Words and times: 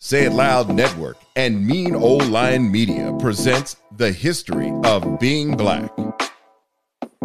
Say 0.00 0.26
It 0.26 0.32
Loud 0.32 0.68
Network 0.72 1.16
and 1.34 1.66
Mean 1.66 1.96
Old 1.96 2.26
Lion 2.28 2.70
Media 2.70 3.12
presents 3.18 3.74
The 3.96 4.12
History 4.12 4.72
of 4.84 5.18
Being 5.18 5.56
Black. 5.56 5.90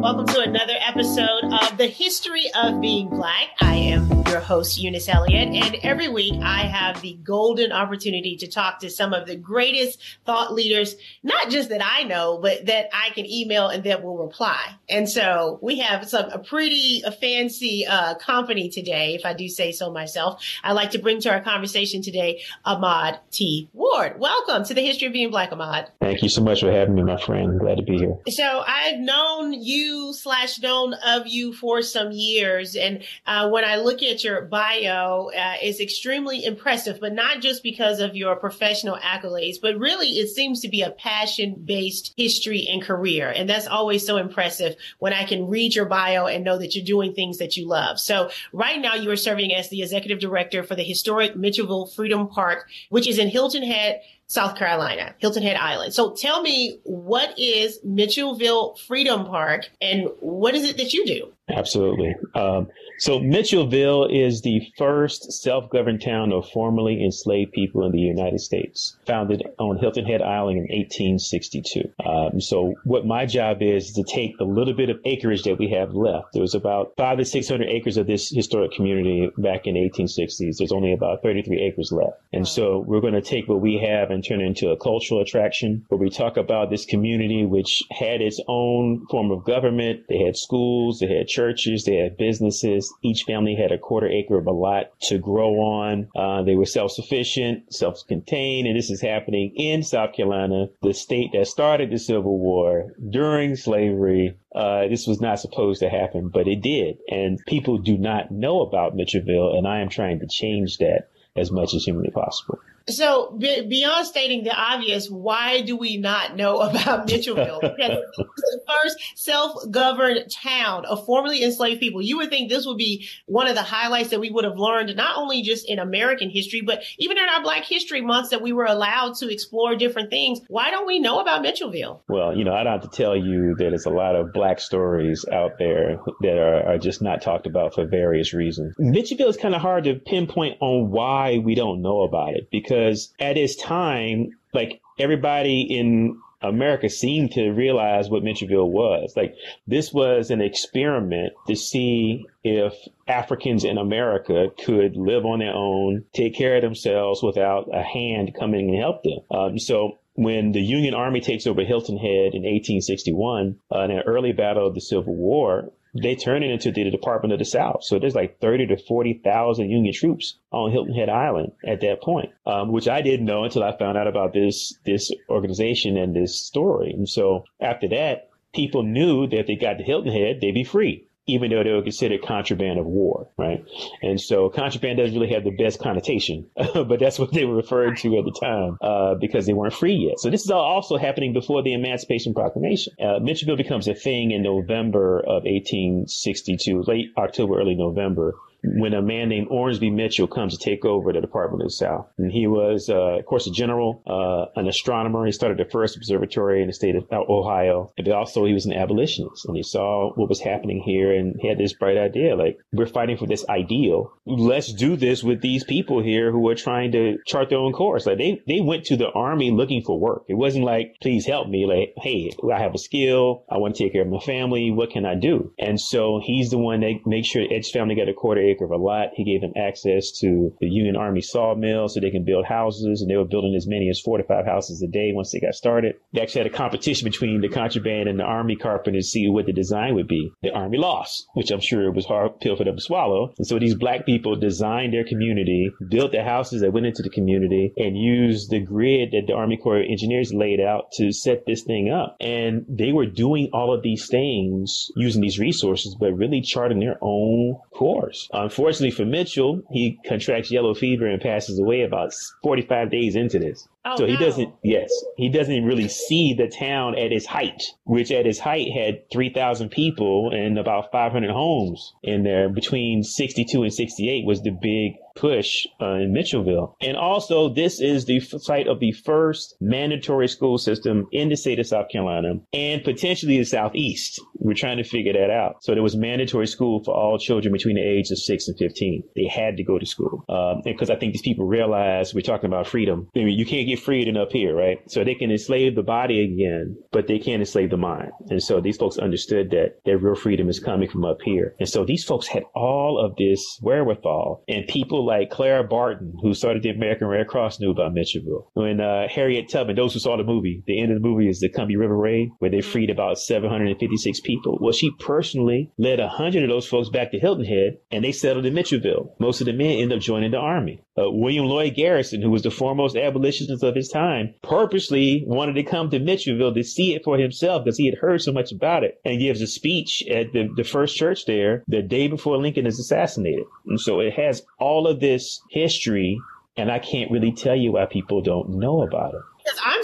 Welcome 0.03 0.25
to 0.27 0.41
another 0.41 0.75
episode 0.81 1.45
of 1.45 1.77
The 1.77 1.87
History 1.87 2.51
of 2.61 2.81
Being 2.81 3.07
Black. 3.07 3.51
I 3.61 3.75
am 3.75 4.11
your 4.27 4.41
host, 4.41 4.77
Eunice 4.77 5.07
Elliott, 5.07 5.55
and 5.55 5.75
every 5.81 6.09
week 6.09 6.33
I 6.43 6.63
have 6.63 6.99
the 7.01 7.13
golden 7.23 7.71
opportunity 7.71 8.35
to 8.37 8.47
talk 8.47 8.79
to 8.79 8.89
some 8.89 9.13
of 9.13 9.27
the 9.27 9.37
greatest 9.37 10.01
thought 10.25 10.53
leaders, 10.53 10.95
not 11.23 11.49
just 11.49 11.69
that 11.69 11.81
I 11.81 12.03
know, 12.03 12.37
but 12.41 12.65
that 12.65 12.89
I 12.91 13.11
can 13.11 13.25
email 13.25 13.69
and 13.69 13.83
that 13.85 14.03
will 14.03 14.17
reply. 14.17 14.75
And 14.89 15.09
so 15.09 15.57
we 15.61 15.79
have 15.79 16.09
some 16.09 16.29
a 16.31 16.39
pretty 16.39 17.01
a 17.05 17.11
fancy 17.11 17.85
uh, 17.87 18.15
company 18.15 18.67
today, 18.67 19.15
if 19.15 19.25
I 19.25 19.33
do 19.33 19.47
say 19.47 19.71
so 19.71 19.89
myself. 19.89 20.43
I'd 20.65 20.73
like 20.73 20.91
to 20.91 20.99
bring 20.99 21.21
to 21.21 21.31
our 21.31 21.39
conversation 21.39 22.01
today 22.01 22.41
Ahmad 22.65 23.19
T. 23.31 23.69
Ward. 23.71 24.19
Welcome 24.19 24.65
to 24.65 24.73
The 24.73 24.85
History 24.85 25.07
of 25.07 25.13
Being 25.13 25.31
Black, 25.31 25.53
Ahmad. 25.53 25.91
Thank 26.01 26.23
you 26.23 26.29
so 26.29 26.43
much 26.43 26.59
for 26.59 26.71
having 26.71 26.95
me, 26.95 27.03
my 27.03 27.17
friend. 27.17 27.57
Glad 27.57 27.77
to 27.77 27.83
be 27.83 27.99
here. 27.99 28.17
So 28.27 28.63
I've 28.67 28.99
known 28.99 29.53
you 29.53 29.92
slash 30.13 30.59
known 30.59 30.93
of 31.05 31.27
you 31.27 31.53
for 31.53 31.81
some 31.81 32.11
years. 32.11 32.75
And 32.75 33.03
uh, 33.25 33.49
when 33.49 33.63
I 33.63 33.77
look 33.77 34.01
at 34.01 34.23
your 34.23 34.43
bio, 34.43 35.29
uh, 35.29 35.55
it's 35.61 35.79
extremely 35.79 36.45
impressive, 36.45 36.99
but 36.99 37.13
not 37.13 37.41
just 37.41 37.61
because 37.63 37.99
of 37.99 38.15
your 38.15 38.35
professional 38.35 38.97
accolades, 38.97 39.57
but 39.61 39.77
really 39.77 40.07
it 40.07 40.29
seems 40.29 40.61
to 40.61 40.69
be 40.69 40.81
a 40.81 40.91
passion 40.91 41.55
based 41.65 42.13
history 42.17 42.67
and 42.69 42.81
career. 42.81 43.29
And 43.29 43.49
that's 43.49 43.67
always 43.67 44.05
so 44.05 44.17
impressive 44.17 44.75
when 44.99 45.13
I 45.13 45.23
can 45.25 45.47
read 45.47 45.75
your 45.75 45.85
bio 45.85 46.25
and 46.25 46.43
know 46.43 46.57
that 46.57 46.75
you're 46.75 46.85
doing 46.85 47.13
things 47.13 47.37
that 47.37 47.57
you 47.57 47.67
love. 47.67 47.99
So 47.99 48.29
right 48.51 48.79
now 48.79 48.95
you 48.95 49.09
are 49.11 49.15
serving 49.15 49.53
as 49.53 49.69
the 49.69 49.81
executive 49.81 50.19
director 50.19 50.63
for 50.63 50.75
the 50.75 50.83
historic 50.83 51.35
Mitchelville 51.35 51.93
Freedom 51.93 52.27
Park, 52.27 52.69
which 52.89 53.07
is 53.07 53.19
in 53.19 53.29
Hilton 53.29 53.63
Head, 53.63 54.01
South 54.33 54.55
Carolina, 54.55 55.13
Hilton 55.19 55.43
Head 55.43 55.57
Island. 55.57 55.93
So 55.93 56.09
tell 56.09 56.41
me, 56.41 56.79
what 56.85 57.37
is 57.37 57.79
Mitchelville 57.85 58.79
Freedom 58.79 59.25
Park 59.25 59.69
and 59.79 60.09
what 60.21 60.55
is 60.55 60.63
it 60.67 60.77
that 60.77 60.91
you 60.91 61.05
do? 61.05 61.31
Absolutely. 61.49 62.15
Um, 62.35 62.69
so 62.99 63.19
Mitchelville 63.19 64.09
is 64.09 64.41
the 64.41 64.61
first 64.77 65.31
self-governed 65.33 66.01
town 66.01 66.31
of 66.31 66.49
formerly 66.49 67.03
enslaved 67.03 67.51
people 67.51 67.85
in 67.85 67.91
the 67.91 67.99
United 67.99 68.39
States, 68.39 68.95
founded 69.05 69.43
on 69.59 69.77
Hilton 69.77 70.05
Head 70.05 70.21
Island 70.21 70.57
in 70.57 70.63
1862. 70.63 71.91
Um, 72.05 72.39
so 72.39 72.75
what 72.85 73.05
my 73.05 73.25
job 73.25 73.61
is, 73.61 73.91
to 73.93 74.03
take 74.03 74.37
the 74.37 74.45
little 74.45 74.73
bit 74.73 74.89
of 74.89 74.99
acreage 75.03 75.43
that 75.43 75.59
we 75.59 75.69
have 75.71 75.93
left. 75.93 76.27
There 76.31 76.41
was 76.41 76.55
about 76.55 76.93
five 76.97 77.17
to 77.17 77.25
600 77.25 77.67
acres 77.67 77.97
of 77.97 78.07
this 78.07 78.29
historic 78.29 78.71
community 78.71 79.29
back 79.37 79.67
in 79.67 79.73
the 79.73 79.81
1860s. 79.89 80.57
There's 80.57 80.71
only 80.71 80.93
about 80.93 81.23
33 81.23 81.61
acres 81.61 81.91
left. 81.91 82.21
And 82.31 82.47
so 82.47 82.79
we're 82.87 83.01
going 83.01 83.13
to 83.13 83.21
take 83.21 83.49
what 83.49 83.59
we 83.59 83.77
have 83.79 84.11
and 84.11 84.23
turn 84.23 84.39
it 84.39 84.45
into 84.45 84.69
a 84.69 84.77
cultural 84.77 85.21
attraction 85.21 85.85
where 85.89 85.99
we 85.99 86.09
talk 86.09 86.37
about 86.37 86.69
this 86.69 86.85
community, 86.85 87.45
which 87.45 87.83
had 87.91 88.21
its 88.21 88.39
own 88.47 89.05
form 89.07 89.29
of 89.31 89.43
government. 89.43 90.05
They 90.07 90.19
had 90.19 90.37
schools, 90.37 90.99
they 90.99 91.07
had 91.07 91.27
churches, 91.33 91.83
they 91.83 91.95
had 91.95 92.17
businesses. 92.17 92.93
Each 93.01 93.23
family 93.23 93.55
had 93.55 93.71
a 93.71 93.77
quarter 93.77 94.07
acre 94.07 94.37
of 94.37 94.47
a 94.47 94.51
lot 94.51 94.91
to 95.03 95.17
grow 95.17 95.55
on. 95.55 96.09
Uh, 96.15 96.43
they 96.43 96.55
were 96.55 96.65
self-sufficient, 96.65 97.73
self-contained, 97.73 98.67
and 98.67 98.77
this 98.77 98.89
is 98.89 99.01
happening 99.01 99.53
in 99.55 99.83
South 99.83 100.13
Carolina, 100.13 100.67
the 100.81 100.93
state 100.93 101.31
that 101.33 101.47
started 101.47 101.89
the 101.89 101.97
Civil 101.97 102.37
War 102.37 102.93
during 103.09 103.55
slavery. 103.55 104.37
Uh, 104.55 104.87
this 104.87 105.07
was 105.07 105.19
not 105.19 105.39
supposed 105.39 105.81
to 105.81 105.89
happen, 105.89 106.29
but 106.29 106.47
it 106.47 106.61
did. 106.61 106.97
And 107.09 107.39
people 107.47 107.79
do 107.79 107.97
not 107.97 108.29
know 108.31 108.61
about 108.61 108.95
Mitchelville, 108.95 109.57
and 109.57 109.67
I 109.67 109.79
am 109.79 109.89
trying 109.89 110.19
to 110.19 110.27
change 110.27 110.77
that 110.77 111.07
as 111.35 111.51
much 111.51 111.73
as 111.73 111.83
humanly 111.83 112.11
possible. 112.11 112.59
So 112.89 113.37
beyond 113.39 114.05
stating 114.07 114.43
the 114.43 114.53
obvious, 114.53 115.09
why 115.09 115.61
do 115.61 115.77
we 115.77 115.97
not 115.97 116.35
know 116.35 116.59
about 116.69 117.07
Mitchelville? 117.07 117.61
Because 117.75 118.03
the 118.51 118.61
first 118.83 118.97
self-governed 119.15 120.31
town 120.31 120.85
of 120.85 121.05
formerly 121.05 121.43
enslaved 121.43 121.79
people. 121.79 122.01
You 122.01 122.17
would 122.17 122.29
think 122.29 122.49
this 122.49 122.65
would 122.65 122.77
be 122.77 123.07
one 123.25 123.47
of 123.47 123.55
the 123.55 123.63
highlights 123.63 124.09
that 124.09 124.19
we 124.19 124.29
would 124.29 124.43
have 124.43 124.57
learned, 124.57 124.95
not 124.95 125.17
only 125.17 125.41
just 125.41 125.69
in 125.69 125.79
American 125.79 126.29
history, 126.29 126.61
but 126.61 126.83
even 126.97 127.17
in 127.17 127.23
our 127.23 127.41
Black 127.41 127.63
History 127.63 128.01
Months 128.01 128.29
that 128.29 128.41
we 128.41 128.53
were 128.53 128.65
allowed 128.65 129.15
to 129.15 129.31
explore 129.31 129.75
different 129.75 130.09
things. 130.09 130.41
Why 130.47 130.71
don't 130.71 130.87
we 130.87 130.99
know 130.99 131.19
about 131.19 131.43
Mitchelville? 131.43 132.01
Well, 132.07 132.35
you 132.35 132.43
know, 132.43 132.53
I 132.53 132.63
don't 132.63 132.81
have 132.81 132.89
to 132.89 132.95
tell 132.95 133.15
you 133.15 133.55
that 133.57 133.73
it's 133.73 133.85
a 133.85 133.91
lot 133.91 134.15
of 134.15 134.33
Black 134.33 134.59
stories 134.59 135.25
out 135.31 135.57
there 135.59 135.99
that 136.21 136.37
are, 136.37 136.73
are 136.73 136.77
just 136.77 137.01
not 137.01 137.21
talked 137.21 137.47
about 137.47 137.75
for 137.75 137.85
various 137.85 138.33
reasons. 138.33 138.75
Mitchelville 138.79 139.29
is 139.29 139.37
kind 139.37 139.55
of 139.55 139.61
hard 139.61 139.85
to 139.85 139.95
pinpoint 139.95 140.57
on 140.59 140.91
why 140.91 141.37
we 141.37 141.55
don't 141.55 141.81
know 141.81 142.01
about 142.01 142.35
it 142.35 142.49
because 142.51 143.13
at 143.19 143.37
its 143.37 143.55
time, 143.55 144.31
like 144.53 144.81
everybody 144.99 145.61
in 145.61 146.19
America 146.43 146.89
seemed 146.89 147.31
to 147.31 147.51
realize 147.51 148.09
what 148.09 148.23
Mitchelville 148.23 148.69
was. 148.69 149.13
Like 149.15 149.35
this 149.65 149.93
was 149.93 150.29
an 150.29 150.41
experiment 150.41 151.33
to 151.47 151.55
see 151.55 152.25
if 152.43 152.73
Africans 153.07 153.63
in 153.63 153.77
America 153.77 154.49
could 154.63 154.95
live 154.97 155.25
on 155.25 155.39
their 155.39 155.53
own, 155.53 156.03
take 156.13 156.35
care 156.35 156.57
of 156.57 156.61
themselves 156.61 157.23
without 157.23 157.69
a 157.73 157.81
hand 157.81 158.35
coming 158.37 158.69
and 158.69 158.79
help 158.79 159.03
them. 159.03 159.19
Um, 159.31 159.57
so 159.57 159.99
when 160.15 160.51
the 160.51 160.61
Union 160.61 160.93
Army 160.93 161.21
takes 161.21 161.47
over 161.47 161.63
Hilton 161.63 161.97
Head 161.97 162.35
in 162.35 162.43
1861, 162.43 163.59
uh, 163.71 163.79
in 163.79 163.91
an 163.91 164.03
early 164.05 164.31
battle 164.31 164.67
of 164.67 164.75
the 164.75 164.81
Civil 164.81 165.15
War, 165.15 165.71
they 165.93 166.15
turn 166.15 166.43
it 166.43 166.51
into 166.51 166.71
the 166.71 166.89
Department 166.89 167.33
of 167.33 167.39
the 167.39 167.45
South. 167.45 167.83
So 167.83 167.99
there's 167.99 168.15
like 168.15 168.39
30 168.39 168.67
to 168.67 168.77
40,000 168.77 169.69
Union 169.69 169.93
troops 169.93 170.37
on 170.51 170.71
Hilton 170.71 170.93
Head 170.93 171.09
Island 171.09 171.51
at 171.65 171.81
that 171.81 172.01
point, 172.01 172.31
um, 172.45 172.71
which 172.71 172.87
I 172.87 173.01
didn't 173.01 173.25
know 173.25 173.43
until 173.43 173.63
I 173.63 173.77
found 173.77 173.97
out 173.97 174.07
about 174.07 174.33
this, 174.33 174.77
this 174.85 175.11
organization 175.29 175.97
and 175.97 176.15
this 176.15 176.39
story. 176.39 176.91
And 176.91 177.07
so 177.07 177.45
after 177.59 177.87
that, 177.89 178.29
people 178.53 178.83
knew 178.83 179.27
that 179.27 179.39
if 179.41 179.47
they 179.47 179.55
got 179.55 179.77
to 179.77 179.83
Hilton 179.83 180.11
Head, 180.11 180.39
they'd 180.41 180.53
be 180.53 180.63
free 180.63 181.05
even 181.25 181.51
though 181.51 181.63
they 181.63 181.71
were 181.71 181.81
considered 181.81 182.21
contraband 182.21 182.79
of 182.79 182.85
war, 182.85 183.29
right? 183.37 183.63
And 184.01 184.19
so 184.19 184.49
contraband 184.49 184.97
doesn't 184.97 185.17
really 185.17 185.33
have 185.33 185.43
the 185.43 185.51
best 185.51 185.79
connotation, 185.79 186.49
but 186.55 186.99
that's 186.99 187.17
what 187.17 187.31
they 187.31 187.45
were 187.45 187.55
referred 187.55 187.97
to 187.97 188.17
at 188.17 188.25
the 188.25 188.37
time 188.39 188.77
uh, 188.81 189.15
because 189.15 189.45
they 189.45 189.53
weren't 189.53 189.73
free 189.73 189.95
yet. 189.95 190.19
So 190.19 190.29
this 190.29 190.43
is 190.43 190.51
all 190.51 190.61
also 190.61 190.97
happening 190.97 191.33
before 191.33 191.63
the 191.63 191.73
Emancipation 191.73 192.33
Proclamation. 192.33 192.93
Uh, 192.99 193.19
Mitchelville 193.19 193.57
becomes 193.57 193.87
a 193.87 193.95
thing 193.95 194.31
in 194.31 194.41
November 194.41 195.19
of 195.19 195.43
1862, 195.43 196.83
late 196.83 197.07
October, 197.17 197.59
early 197.59 197.75
November 197.75 198.35
when 198.63 198.93
a 198.93 199.01
man 199.01 199.29
named 199.29 199.47
Ormsby 199.49 199.91
Mitchel 199.91 200.29
comes 200.29 200.57
to 200.57 200.63
take 200.63 200.85
over 200.85 201.11
the 201.11 201.21
Department 201.21 201.61
of 201.61 201.67
the 201.67 201.73
South. 201.73 202.07
And 202.17 202.31
he 202.31 202.47
was, 202.47 202.89
uh, 202.89 203.19
of 203.19 203.25
course, 203.25 203.47
a 203.47 203.51
general, 203.51 204.01
uh, 204.07 204.59
an 204.59 204.67
astronomer. 204.67 205.25
He 205.25 205.31
started 205.31 205.57
the 205.57 205.69
first 205.69 205.97
observatory 205.97 206.61
in 206.61 206.67
the 206.67 206.73
state 206.73 206.95
of 206.95 207.05
Ohio. 207.11 207.91
But 207.97 208.07
also 208.09 208.45
he 208.45 208.53
was 208.53 208.65
an 208.65 208.73
abolitionist 208.73 209.45
and 209.45 209.55
he 209.55 209.63
saw 209.63 210.13
what 210.15 210.29
was 210.29 210.39
happening 210.39 210.81
here 210.81 211.13
and 211.13 211.35
he 211.39 211.47
had 211.47 211.57
this 211.57 211.73
bright 211.73 211.97
idea, 211.97 212.35
like, 212.35 212.59
we're 212.71 212.85
fighting 212.85 213.17
for 213.17 213.27
this 213.27 213.45
ideal. 213.49 214.13
Let's 214.25 214.71
do 214.71 214.95
this 214.95 215.23
with 215.23 215.41
these 215.41 215.63
people 215.63 216.01
here 216.01 216.31
who 216.31 216.47
are 216.49 216.55
trying 216.55 216.91
to 216.93 217.17
chart 217.25 217.49
their 217.49 217.59
own 217.59 217.73
course. 217.73 218.05
Like 218.05 218.17
they, 218.17 218.41
they 218.47 218.61
went 218.61 218.85
to 218.85 218.97
the 218.97 219.09
army 219.09 219.51
looking 219.51 219.83
for 219.83 219.99
work. 219.99 220.23
It 220.27 220.35
wasn't 220.35 220.65
like, 220.65 220.95
please 221.01 221.25
help 221.25 221.47
me. 221.49 221.65
Like, 221.65 221.93
hey, 221.97 222.31
I 222.51 222.59
have 222.59 222.73
a 222.73 222.77
skill. 222.77 223.43
I 223.49 223.57
want 223.57 223.75
to 223.75 223.83
take 223.83 223.93
care 223.93 224.03
of 224.03 224.07
my 224.07 224.19
family. 224.19 224.71
What 224.71 224.91
can 224.91 225.05
I 225.05 225.15
do? 225.15 225.51
And 225.59 225.79
so 225.79 226.21
he's 226.23 226.49
the 226.49 226.57
one 226.57 226.81
that 226.81 227.01
makes 227.05 227.27
sure 227.27 227.43
Ed's 227.51 227.69
family 227.69 227.95
got 227.95 228.09
a 228.09 228.13
quarter 228.13 228.52
of 228.61 228.71
a 228.71 228.77
lot. 228.77 229.09
He 229.15 229.23
gave 229.23 229.41
them 229.41 229.53
access 229.55 230.11
to 230.19 230.53
the 230.59 230.67
Union 230.67 230.95
Army 230.95 231.21
sawmill 231.21 231.87
so 231.87 231.99
they 231.99 232.11
can 232.11 232.25
build 232.25 232.45
houses, 232.45 233.01
and 233.01 233.09
they 233.09 233.17
were 233.17 233.25
building 233.25 233.55
as 233.55 233.67
many 233.67 233.89
as 233.89 233.99
four 233.99 234.17
to 234.17 234.23
five 234.23 234.45
houses 234.45 234.81
a 234.81 234.87
day 234.87 235.11
once 235.13 235.31
they 235.31 235.39
got 235.39 235.55
started. 235.55 235.95
They 236.13 236.21
actually 236.21 236.43
had 236.43 236.51
a 236.51 236.55
competition 236.55 237.05
between 237.05 237.41
the 237.41 237.49
contraband 237.49 238.09
and 238.09 238.19
the 238.19 238.23
Army 238.23 238.55
carpenters 238.55 239.05
to 239.05 239.09
see 239.09 239.29
what 239.29 239.45
the 239.45 239.53
design 239.53 239.95
would 239.95 240.07
be. 240.07 240.31
The 240.41 240.51
Army 240.51 240.77
lost, 240.77 241.27
which 241.33 241.51
I'm 241.51 241.59
sure 241.59 241.91
was 241.91 242.05
hard 242.05 242.39
pill 242.39 242.55
for 242.55 242.63
them 242.63 242.75
to 242.75 242.81
swallow. 242.81 243.33
And 243.37 243.47
so 243.47 243.59
these 243.59 243.75
black 243.75 244.05
people 244.05 244.35
designed 244.35 244.93
their 244.93 245.05
community, 245.05 245.71
built 245.89 246.11
the 246.11 246.23
houses 246.23 246.61
that 246.61 246.73
went 246.73 246.85
into 246.85 247.03
the 247.03 247.09
community, 247.09 247.73
and 247.77 247.97
used 247.97 248.49
the 248.49 248.59
grid 248.59 249.11
that 249.11 249.27
the 249.27 249.33
Army 249.33 249.57
Corps 249.57 249.79
of 249.79 249.85
Engineers 249.89 250.33
laid 250.33 250.59
out 250.59 250.91
to 250.93 251.11
set 251.11 251.45
this 251.45 251.63
thing 251.63 251.89
up. 251.89 252.15
And 252.19 252.65
they 252.67 252.91
were 252.91 253.05
doing 253.05 253.49
all 253.53 253.73
of 253.73 253.83
these 253.83 254.07
things 254.07 254.87
using 254.95 255.21
these 255.21 255.39
resources, 255.39 255.95
but 255.99 256.13
really 256.13 256.41
charting 256.41 256.79
their 256.79 256.97
own 257.01 257.59
course. 257.73 258.29
Unfortunately, 258.31 258.42
Unfortunately 258.43 258.91
for 258.91 259.05
Mitchel, 259.05 259.63
he 259.71 259.97
contracts 260.05 260.51
yellow 260.51 260.73
fever 260.73 261.07
and 261.07 261.21
passes 261.21 261.59
away 261.59 261.83
about 261.83 262.13
45 262.43 262.91
days 262.91 263.15
into 263.15 263.39
this. 263.39 263.67
Oh, 263.85 263.95
so 263.95 264.05
he 264.05 264.13
no. 264.13 264.19
doesn't, 264.19 264.53
yes, 264.63 264.89
he 265.15 265.29
doesn't 265.29 265.63
really 265.63 265.87
see 265.87 266.33
the 266.33 266.49
town 266.49 266.97
at 266.97 267.13
its 267.13 267.25
height, 267.25 267.63
which 267.85 268.11
at 268.11 268.27
its 268.27 268.39
height 268.39 268.67
had 268.71 269.09
3,000 269.11 269.69
people 269.69 270.31
and 270.33 270.59
about 270.59 270.91
500 270.91 271.31
homes 271.31 271.93
in 272.03 272.23
there. 272.23 272.49
Between 272.49 273.03
62 273.03 273.63
and 273.63 273.73
68 273.73 274.25
was 274.25 274.41
the 274.41 274.51
big 274.51 274.95
push 275.15 275.65
uh, 275.81 275.93
in 275.93 276.13
Mitchelville. 276.13 276.75
And 276.81 276.97
also, 276.97 277.49
this 277.49 277.79
is 277.79 278.05
the 278.05 278.17
f- 278.17 278.41
site 278.41 278.67
of 278.67 278.79
the 278.79 278.91
first 278.91 279.55
mandatory 279.61 280.27
school 280.27 280.57
system 280.57 281.07
in 281.11 281.29
the 281.29 281.37
state 281.37 281.59
of 281.59 281.67
South 281.67 281.89
Carolina 281.89 282.35
and 282.53 282.83
potentially 282.83 283.37
the 283.37 283.45
Southeast. 283.45 284.19
We're 284.35 284.53
trying 284.53 284.77
to 284.77 284.83
figure 284.83 285.13
that 285.13 285.29
out. 285.29 285.63
So 285.63 285.73
there 285.73 285.83
was 285.83 285.95
mandatory 285.95 286.47
school 286.47 286.83
for 286.83 286.93
all 286.93 287.17
children 287.17 287.51
between 287.53 287.75
the 287.75 287.81
age 287.81 288.11
of 288.11 288.17
six 288.17 288.47
and 288.47 288.57
15. 288.57 289.03
They 289.15 289.27
had 289.27 289.57
to 289.57 289.63
go 289.63 289.77
to 289.79 289.85
school. 289.85 290.23
Um, 290.29 290.61
because 290.63 290.89
I 290.89 290.95
think 290.95 291.13
these 291.13 291.21
people 291.21 291.45
realize 291.45 292.13
we're 292.13 292.21
talking 292.21 292.47
about 292.47 292.67
freedom. 292.67 293.07
I 293.15 293.19
mean, 293.19 293.37
you 293.37 293.45
can't 293.45 293.67
get 293.67 293.79
freedom 293.79 294.17
up 294.17 294.31
here, 294.31 294.55
right? 294.55 294.79
So 294.89 295.03
they 295.03 295.15
can 295.15 295.31
enslave 295.31 295.75
the 295.75 295.83
body 295.83 296.23
again, 296.23 296.77
but 296.91 297.07
they 297.07 297.19
can't 297.19 297.41
enslave 297.41 297.69
the 297.69 297.77
mind. 297.77 298.11
And 298.29 298.41
so 298.41 298.59
these 298.59 298.77
folks 298.77 298.97
understood 298.97 299.51
that 299.51 299.77
their 299.85 299.97
real 299.97 300.15
freedom 300.15 300.49
is 300.49 300.59
coming 300.59 300.89
from 300.89 301.05
up 301.05 301.21
here. 301.21 301.55
And 301.59 301.69
so 301.69 301.85
these 301.85 302.03
folks 302.03 302.27
had 302.27 302.43
all 302.55 302.99
of 303.03 303.15
this 303.17 303.59
wherewithal. 303.61 304.43
And 304.47 304.67
people 304.67 305.02
like 305.05 305.29
Clara 305.29 305.63
Barton, 305.63 306.13
who 306.21 306.33
started 306.33 306.63
the 306.63 306.69
American 306.69 307.07
Red 307.07 307.27
Cross, 307.27 307.59
knew 307.59 307.71
about 307.71 307.93
Mitchelville. 307.93 308.47
When 308.53 308.79
uh, 308.79 309.07
Harriet 309.07 309.49
Tubman, 309.49 309.75
those 309.75 309.93
who 309.93 309.99
saw 309.99 310.17
the 310.17 310.23
movie, 310.23 310.63
the 310.65 310.81
end 310.81 310.91
of 310.91 311.01
the 311.01 311.07
movie 311.07 311.29
is 311.29 311.39
the 311.39 311.49
Combahee 311.49 311.77
River 311.77 311.97
Raid, 311.97 312.29
where 312.39 312.51
they 312.51 312.61
freed 312.61 312.89
about 312.89 313.19
756 313.19 314.19
people. 314.21 314.57
Well, 314.61 314.73
she 314.73 314.91
personally 314.99 315.71
led 315.77 315.99
100 315.99 316.43
of 316.43 316.49
those 316.49 316.67
folks 316.67 316.89
back 316.89 317.11
to 317.11 317.19
Hilton 317.19 317.45
Head, 317.45 317.77
and 317.91 318.03
they 318.03 318.11
settled 318.11 318.45
in 318.45 318.53
Mitchelville. 318.53 319.11
Most 319.19 319.41
of 319.41 319.45
the 319.45 319.53
men 319.53 319.79
ended 319.79 319.97
up 319.97 320.03
joining 320.03 320.31
the 320.31 320.37
army. 320.37 320.81
Uh, 320.97 321.09
William 321.09 321.45
Lloyd 321.45 321.75
Garrison, 321.75 322.21
who 322.21 322.29
was 322.29 322.43
the 322.43 322.51
foremost 322.51 322.95
abolitionist 322.95 323.63
of 323.63 323.75
his 323.75 323.89
time, 323.89 324.33
purposely 324.43 325.23
wanted 325.25 325.53
to 325.53 325.63
come 325.63 325.89
to 325.89 325.99
Mitchelville 325.99 326.53
to 326.53 326.63
see 326.63 326.93
it 326.93 327.03
for 327.03 327.17
himself 327.17 327.63
because 327.63 327.77
he 327.77 327.87
had 327.87 327.97
heard 327.97 328.21
so 328.21 328.31
much 328.31 328.51
about 328.51 328.83
it 328.83 328.99
and 329.03 329.19
gives 329.19 329.41
a 329.41 329.47
speech 329.47 330.03
at 330.07 330.31
the, 330.33 330.49
the 330.55 330.63
first 330.63 330.95
church 330.95 331.25
there 331.25 331.63
the 331.67 331.81
day 331.81 332.07
before 332.07 332.37
Lincoln 332.37 332.67
is 332.67 332.79
assassinated. 332.79 333.45
And 333.65 333.79
so 333.79 333.99
it 333.99 334.13
has 334.13 334.43
all 334.59 334.87
of 334.87 334.99
this 334.99 335.41
history, 335.49 336.19
and 336.57 336.71
I 336.71 336.79
can't 336.79 337.11
really 337.11 337.31
tell 337.31 337.55
you 337.55 337.71
why 337.71 337.85
people 337.85 338.21
don't 338.21 338.59
know 338.59 338.83
about 338.83 339.15
it 339.15 339.21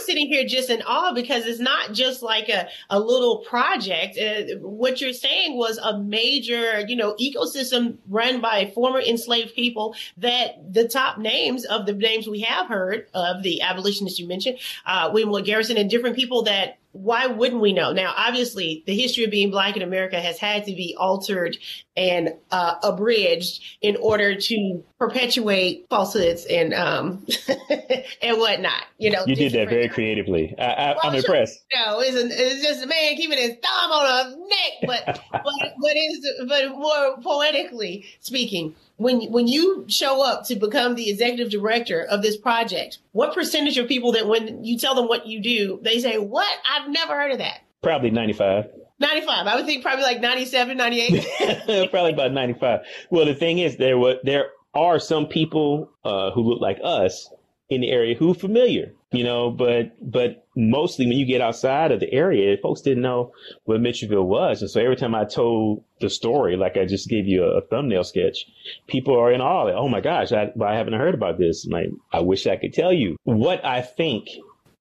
sitting 0.10 0.28
here 0.28 0.44
just 0.44 0.72
in 0.72 0.82
awe 0.88 1.14
because 1.14 1.46
it's 1.46 1.60
not 1.60 1.94
just 1.94 2.24
like 2.24 2.50
a, 2.50 2.68
a 2.90 3.00
little 3.00 3.40
project. 3.40 4.18
Uh, 4.18 4.58
what 4.58 5.00
you're 5.00 5.14
saying 5.14 5.56
was 5.56 5.78
a 5.78 6.00
major, 6.00 6.80
you 6.88 6.96
know, 6.96 7.16
ecosystem 7.22 7.98
run 8.08 8.42
by 8.42 8.72
former 8.74 9.00
enslaved 9.00 9.54
people 9.54 9.96
that 10.18 10.74
the 10.74 10.88
top 10.88 11.20
names 11.20 11.64
of 11.64 11.86
the 11.86 11.94
names 11.94 12.28
we 12.28 12.40
have 12.40 12.66
heard 12.66 13.06
of 13.14 13.44
the 13.44 13.62
abolitionists 13.62 14.18
you 14.18 14.28
mentioned, 14.28 14.58
uh, 14.88 15.12
William 15.14 15.30
Lloyd 15.30 15.46
Garrison 15.46 15.78
and 15.78 15.92
different 15.92 16.16
people 16.16 16.42
that 16.42 16.80
why 16.92 17.28
wouldn't 17.28 17.62
we 17.62 17.72
know? 17.72 17.94
Now, 17.94 18.14
obviously, 18.18 18.84
the 18.88 19.00
history 19.00 19.24
of 19.24 19.32
being 19.32 19.52
black 19.52 19.76
in 19.76 19.84
America 19.84 20.20
has 20.20 20.40
had 20.40 20.66
to 20.66 20.74
be 20.74 20.96
altered 20.98 21.56
and 21.96 22.34
uh, 22.52 22.76
abridged 22.82 23.62
in 23.82 23.96
order 23.98 24.36
to 24.36 24.84
perpetuate 24.98 25.86
falsehoods 25.90 26.46
and 26.46 26.74
um, 26.74 27.28
and 28.22 28.38
whatnot. 28.40 28.84
You 28.98 29.12
know, 29.12 29.24
you 29.28 29.36
did 29.36 29.54
that 29.54 29.70
very 29.70 29.88
creatively. 29.88 30.56
I, 30.58 30.92
am 30.92 30.98
well, 31.04 31.16
impressed. 31.16 31.64
Sure. 31.72 31.86
No, 31.86 32.00
it's, 32.00 32.16
it's 32.16 32.64
just 32.64 32.84
a 32.84 32.88
man 32.88 33.16
keeping 33.16 33.38
his 33.38 33.52
thumb 33.62 33.92
on 33.92 34.06
a 34.06 34.30
neck, 34.38 34.72
but 34.84 35.22
but 35.32 35.74
but 35.80 35.96
is 35.96 36.28
but 36.48 36.70
more 36.70 37.18
poetically 37.22 38.06
speaking 38.20 38.76
when 39.00 39.32
when 39.32 39.48
you 39.48 39.86
show 39.88 40.24
up 40.24 40.46
to 40.48 40.56
become 40.56 40.96
the 40.96 41.10
executive 41.10 41.50
director 41.50 42.04
of 42.04 42.22
this 42.22 42.38
project, 42.38 43.00
what 43.14 43.34
percentage 43.34 43.78
of 43.78 43.88
people 43.88 44.12
that 44.12 44.28
when 44.28 44.64
you 44.64 44.78
tell 44.78 44.94
them 44.94 45.08
what 45.08 45.26
you 45.26 45.42
do, 45.42 45.80
they 45.82 46.00
say, 46.00 46.18
"What? 46.18 46.48
I've 46.70 46.90
never 46.90 47.14
heard 47.14 47.32
of 47.32 47.38
that." 47.40 47.62
Probably 47.82 48.12
95. 48.12 48.66
95. 49.00 49.48
I 49.48 49.56
would 49.56 49.66
think 49.66 49.82
probably 49.82 50.04
like 50.04 50.20
97, 50.20 50.76
98. 50.76 51.90
probably 51.92 52.12
about 52.12 52.34
95. 52.34 52.82
Well, 53.10 53.26
the 53.26 53.34
thing 53.34 53.60
is 53.60 53.78
there 53.78 53.98
were 53.98 54.18
there 54.24 54.48
are 54.74 55.00
some 55.00 55.28
people 55.28 55.90
uh, 56.04 56.32
who 56.32 56.42
look 56.42 56.60
like 56.60 56.80
us 56.84 57.30
in 57.70 57.82
the 57.82 57.92
area 57.92 58.16
who 58.16 58.34
familiar, 58.34 58.92
you 59.12 59.24
know, 59.24 59.52
but 59.52 59.92
but 60.02 60.46
mostly 60.56 61.06
when 61.06 61.18
you 61.18 61.26
get 61.26 61.42
outside 61.42 61.92
of 61.92 62.00
the 62.00 62.12
area, 62.12 62.58
folks 62.58 62.82
didn't 62.82 63.04
know 63.04 63.32
what 63.66 63.80
Mitchelville 63.80 64.26
was. 64.26 64.62
And 64.62 64.72
so 64.72 64.82
every 64.82 64.96
time 64.96 65.14
I 65.14 65.26
told 65.26 65.84
the 66.02 66.10
story, 66.10 66.58
like 66.58 66.78
I 66.78 66.86
just 66.86 67.10
gave 67.10 67.28
you 67.28 67.44
a, 67.44 67.58
a 67.58 67.62
thumbnail 67.62 68.04
sketch, 68.04 68.48
people 68.88 69.18
are 69.18 69.32
in 69.32 69.42
awe. 69.42 69.64
Like, 69.64 69.76
oh 69.76 69.88
my 69.88 70.02
gosh, 70.02 70.32
I, 70.32 70.52
I 70.64 70.76
haven't 70.76 70.94
heard 70.94 71.14
about 71.14 71.38
this. 71.38 71.66
I'm 71.66 71.72
like, 71.72 71.90
I 72.12 72.22
wish 72.22 72.48
I 72.48 72.58
could 72.58 72.74
tell 72.74 72.92
you 72.92 73.18
what 73.24 73.64
I 73.64 73.82
think. 73.82 74.30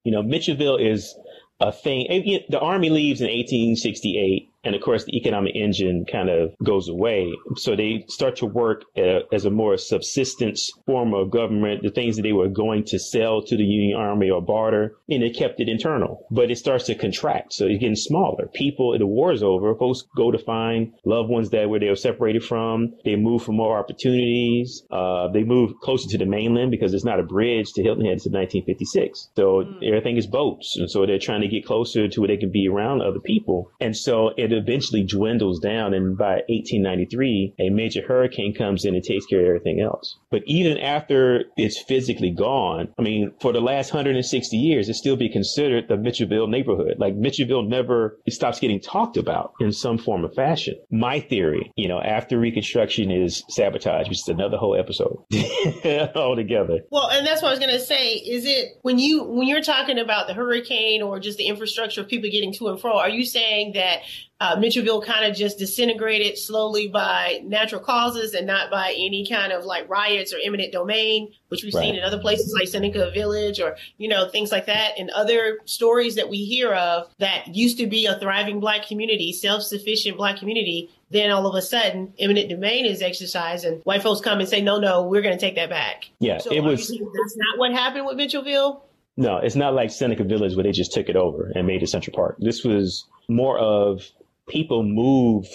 You 0.04 0.12
know, 0.12 0.22
Mitchelville 0.22 0.80
is 0.80 1.14
a 1.60 1.72
thing. 1.72 2.06
The 2.48 2.60
army 2.60 2.88
leaves 2.88 3.20
in 3.20 3.26
1868 3.26 4.50
and 4.68 4.76
of 4.76 4.82
course, 4.82 5.04
the 5.04 5.16
economic 5.16 5.56
engine 5.56 6.04
kind 6.04 6.28
of 6.28 6.52
goes 6.62 6.88
away. 6.88 7.32
So 7.56 7.74
they 7.74 8.04
start 8.08 8.36
to 8.36 8.46
work 8.46 8.84
uh, 8.98 9.20
as 9.32 9.46
a 9.46 9.50
more 9.50 9.78
subsistence 9.78 10.70
form 10.84 11.14
of 11.14 11.30
government. 11.30 11.82
The 11.82 11.90
things 11.90 12.16
that 12.16 12.22
they 12.22 12.34
were 12.34 12.48
going 12.48 12.84
to 12.84 12.98
sell 12.98 13.40
to 13.42 13.56
the 13.56 13.64
Union 13.64 13.98
Army 13.98 14.28
or 14.28 14.42
barter, 14.42 14.98
and 15.08 15.22
they 15.22 15.30
kept 15.30 15.58
it 15.60 15.70
internal. 15.70 16.26
But 16.30 16.50
it 16.50 16.58
starts 16.58 16.84
to 16.84 16.94
contract. 16.94 17.54
So 17.54 17.64
it's 17.64 17.80
getting 17.80 17.96
smaller. 17.96 18.46
People, 18.52 18.98
the 18.98 19.06
war 19.06 19.32
is 19.32 19.42
over. 19.42 19.74
Folks 19.74 20.04
go 20.14 20.30
to 20.30 20.38
find 20.38 20.92
loved 21.06 21.30
ones 21.30 21.48
that 21.50 21.70
where 21.70 21.80
they 21.80 21.88
were 21.88 21.96
separated 21.96 22.44
from. 22.44 22.92
They 23.06 23.16
move 23.16 23.42
for 23.42 23.52
more 23.52 23.78
opportunities. 23.78 24.82
Uh, 24.90 25.28
they 25.28 25.44
move 25.44 25.80
closer 25.80 26.10
to 26.10 26.18
the 26.18 26.26
mainland 26.26 26.70
because 26.70 26.92
it's 26.92 27.06
not 27.06 27.20
a 27.20 27.22
bridge 27.22 27.72
to 27.72 27.82
Hilton 27.82 28.04
Head 28.04 28.18
until 28.18 28.32
1956. 28.32 29.30
So 29.34 29.64
mm. 29.64 29.88
everything 29.88 30.18
is 30.18 30.26
boats. 30.26 30.76
And 30.76 30.90
so 30.90 31.06
they're 31.06 31.18
trying 31.18 31.40
to 31.40 31.48
get 31.48 31.64
closer 31.64 32.06
to 32.06 32.20
where 32.20 32.28
they 32.28 32.36
can 32.36 32.50
be 32.50 32.68
around 32.68 33.00
other 33.00 33.20
people. 33.20 33.70
And 33.80 33.96
so 33.96 34.32
it 34.36 34.52
eventually 34.58 35.04
dwindles 35.04 35.60
down. 35.60 35.94
And 35.94 36.16
by 36.16 36.42
1893, 36.48 37.54
a 37.58 37.70
major 37.70 38.02
hurricane 38.06 38.54
comes 38.54 38.84
in 38.84 38.94
and 38.94 39.04
takes 39.04 39.26
care 39.26 39.40
of 39.40 39.46
everything 39.46 39.80
else. 39.80 40.18
But 40.30 40.42
even 40.46 40.78
after 40.78 41.44
it's 41.56 41.80
physically 41.82 42.30
gone, 42.30 42.88
I 42.98 43.02
mean, 43.02 43.32
for 43.40 43.52
the 43.52 43.60
last 43.60 43.92
160 43.92 44.56
years, 44.56 44.88
it 44.88 44.94
still 44.94 45.16
be 45.16 45.28
considered 45.28 45.88
the 45.88 45.94
Mitchelville 45.94 46.48
neighborhood. 46.48 46.96
Like 46.98 47.14
Mitchelville 47.14 47.66
never 47.66 48.18
stops 48.28 48.60
getting 48.60 48.80
talked 48.80 49.16
about 49.16 49.52
in 49.60 49.72
some 49.72 49.98
form 49.98 50.24
or 50.24 50.30
fashion. 50.30 50.74
My 50.90 51.20
theory, 51.20 51.72
you 51.76 51.88
know, 51.88 52.00
after 52.00 52.38
Reconstruction 52.38 53.10
is 53.10 53.44
sabotage, 53.48 54.08
which 54.08 54.18
is 54.18 54.28
another 54.28 54.56
whole 54.56 54.76
episode 54.76 55.18
altogether. 56.16 56.80
Well, 56.90 57.08
and 57.10 57.26
that's 57.26 57.42
what 57.42 57.48
I 57.48 57.50
was 57.52 57.58
going 57.58 57.72
to 57.72 57.80
say. 57.80 58.14
Is 58.14 58.44
it 58.44 58.78
when 58.82 58.98
you 58.98 59.24
when 59.24 59.46
you're 59.46 59.62
talking 59.62 59.98
about 59.98 60.26
the 60.26 60.34
hurricane 60.34 61.02
or 61.02 61.18
just 61.20 61.38
the 61.38 61.46
infrastructure 61.46 62.00
of 62.00 62.08
people 62.08 62.30
getting 62.30 62.52
to 62.54 62.68
and 62.68 62.80
fro? 62.80 62.98
Are 62.98 63.08
you 63.08 63.24
saying 63.24 63.72
that 63.74 64.00
uh, 64.40 64.56
Mitchelville 64.56 65.04
kind 65.04 65.28
of 65.28 65.36
just 65.36 65.58
disintegrated 65.58 66.38
slowly 66.38 66.86
by 66.86 67.40
natural 67.44 67.80
causes 67.80 68.34
and 68.34 68.46
not 68.46 68.70
by 68.70 68.94
any 68.96 69.26
kind 69.28 69.52
of 69.52 69.64
like 69.64 69.88
riots 69.88 70.32
or 70.32 70.38
eminent 70.42 70.72
domain, 70.72 71.32
which 71.48 71.64
we've 71.64 71.74
right. 71.74 71.82
seen 71.82 71.96
in 71.96 72.04
other 72.04 72.20
places 72.20 72.54
like 72.56 72.68
Seneca 72.68 73.10
Village 73.12 73.58
or, 73.58 73.76
you 73.96 74.08
know, 74.08 74.28
things 74.28 74.52
like 74.52 74.66
that. 74.66 74.92
And 74.96 75.10
other 75.10 75.58
stories 75.64 76.14
that 76.14 76.28
we 76.28 76.44
hear 76.44 76.72
of 76.72 77.08
that 77.18 77.54
used 77.54 77.78
to 77.78 77.88
be 77.88 78.06
a 78.06 78.16
thriving 78.18 78.60
black 78.60 78.86
community, 78.86 79.32
self-sufficient 79.32 80.16
black 80.16 80.38
community. 80.38 80.88
Then 81.10 81.30
all 81.30 81.46
of 81.46 81.54
a 81.54 81.62
sudden, 81.62 82.12
eminent 82.18 82.50
domain 82.50 82.84
is 82.84 83.02
exercised 83.02 83.64
and 83.64 83.80
white 83.84 84.02
folks 84.02 84.20
come 84.20 84.38
and 84.38 84.48
say, 84.48 84.60
no, 84.60 84.78
no, 84.78 85.02
we're 85.02 85.22
going 85.22 85.36
to 85.36 85.40
take 85.40 85.56
that 85.56 85.70
back. 85.70 86.10
Yeah, 86.20 86.38
so 86.38 86.52
it 86.52 86.60
was. 86.60 86.86
That's 86.86 87.36
not 87.36 87.58
what 87.58 87.72
happened 87.72 88.06
with 88.06 88.18
Mitchelville? 88.18 88.82
No, 89.16 89.38
it's 89.38 89.56
not 89.56 89.74
like 89.74 89.90
Seneca 89.90 90.22
Village 90.22 90.54
where 90.54 90.62
they 90.62 90.70
just 90.70 90.92
took 90.92 91.08
it 91.08 91.16
over 91.16 91.50
and 91.56 91.66
made 91.66 91.82
it 91.82 91.88
Central 91.88 92.14
Park. 92.14 92.36
This 92.38 92.62
was 92.62 93.04
more 93.28 93.58
of 93.58 94.02
people 94.48 94.82
move 94.82 95.46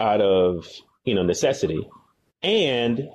out 0.00 0.20
of 0.20 0.66
you 1.04 1.14
know 1.14 1.22
necessity, 1.22 1.88
and 2.42 3.08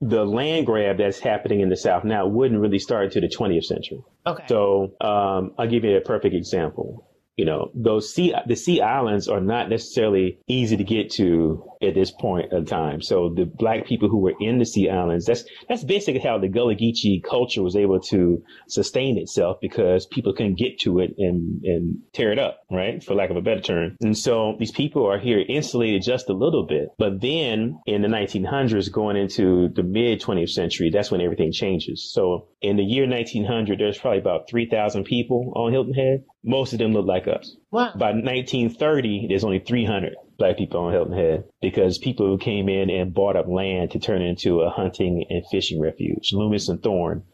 the 0.00 0.24
land 0.24 0.66
grab 0.66 0.98
that's 0.98 1.18
happening 1.18 1.60
in 1.60 1.68
the 1.70 1.76
South 1.76 2.04
now 2.04 2.26
wouldn't 2.26 2.60
really 2.60 2.78
start 2.78 3.04
until 3.04 3.22
the 3.22 3.28
20th 3.28 3.64
century. 3.64 4.02
Okay. 4.26 4.44
So 4.48 4.92
um, 5.00 5.54
I'll 5.56 5.68
give 5.68 5.84
you 5.84 5.96
a 5.96 6.00
perfect 6.00 6.34
example 6.34 7.08
you 7.36 7.44
know, 7.44 7.70
those 7.74 8.12
sea, 8.14 8.34
the 8.46 8.54
sea 8.54 8.80
islands 8.80 9.28
are 9.28 9.40
not 9.40 9.68
necessarily 9.68 10.38
easy 10.46 10.76
to 10.76 10.84
get 10.84 11.10
to 11.12 11.64
at 11.86 11.94
this 11.94 12.10
point 12.10 12.52
of 12.52 12.66
time. 12.66 13.02
So 13.02 13.32
the 13.34 13.44
black 13.44 13.86
people 13.86 14.08
who 14.08 14.18
were 14.18 14.34
in 14.40 14.58
the 14.58 14.66
sea 14.66 14.88
islands, 14.88 15.26
that's, 15.26 15.44
that's 15.68 15.84
basically 15.84 16.20
how 16.20 16.38
the 16.38 16.48
Gullah 16.48 16.74
Geechee 16.74 17.22
culture 17.22 17.62
was 17.62 17.76
able 17.76 18.00
to 18.00 18.42
sustain 18.68 19.18
itself 19.18 19.58
because 19.60 20.06
people 20.06 20.32
couldn't 20.32 20.58
get 20.58 20.78
to 20.80 20.98
it 21.00 21.14
and, 21.18 21.62
and 21.64 21.98
tear 22.12 22.32
it 22.32 22.38
up, 22.38 22.60
right? 22.70 23.02
For 23.02 23.14
lack 23.14 23.30
of 23.30 23.36
a 23.36 23.42
better 23.42 23.60
term. 23.60 23.96
And 24.00 24.16
so 24.16 24.56
these 24.58 24.72
people 24.72 25.06
are 25.06 25.18
here 25.18 25.42
insulated 25.46 26.02
just 26.02 26.28
a 26.28 26.34
little 26.34 26.66
bit. 26.66 26.88
But 26.98 27.20
then 27.20 27.78
in 27.86 28.02
the 28.02 28.08
1900s, 28.08 28.90
going 28.92 29.16
into 29.16 29.68
the 29.68 29.82
mid 29.82 30.20
20th 30.20 30.50
century, 30.50 30.90
that's 30.90 31.10
when 31.10 31.20
everything 31.20 31.52
changes. 31.52 32.10
So 32.12 32.48
in 32.60 32.76
the 32.76 32.84
year 32.84 33.08
1900, 33.08 33.78
there's 33.78 33.98
probably 33.98 34.20
about 34.20 34.48
3,000 34.48 35.04
people 35.04 35.52
on 35.56 35.72
Hilton 35.72 35.94
Head 35.94 36.24
most 36.44 36.72
of 36.74 36.78
them 36.78 36.92
look 36.92 37.06
like 37.06 37.26
us. 37.26 37.56
Wow. 37.70 37.92
By 37.96 38.12
1930, 38.12 39.26
there's 39.28 39.44
only 39.44 39.60
300 39.60 40.14
black 40.38 40.56
people 40.56 40.80
on 40.80 40.92
Hilton 40.92 41.16
Head 41.16 41.44
because 41.60 41.98
people 41.98 42.26
who 42.26 42.38
came 42.38 42.68
in 42.68 42.90
and 42.90 43.14
bought 43.14 43.36
up 43.36 43.46
land 43.48 43.92
to 43.92 43.98
turn 43.98 44.22
into 44.22 44.60
a 44.60 44.70
hunting 44.70 45.24
and 45.30 45.44
fishing 45.50 45.80
refuge. 45.80 46.32
Loomis 46.32 46.68
and 46.68 46.82
Thorne, 46.82 47.24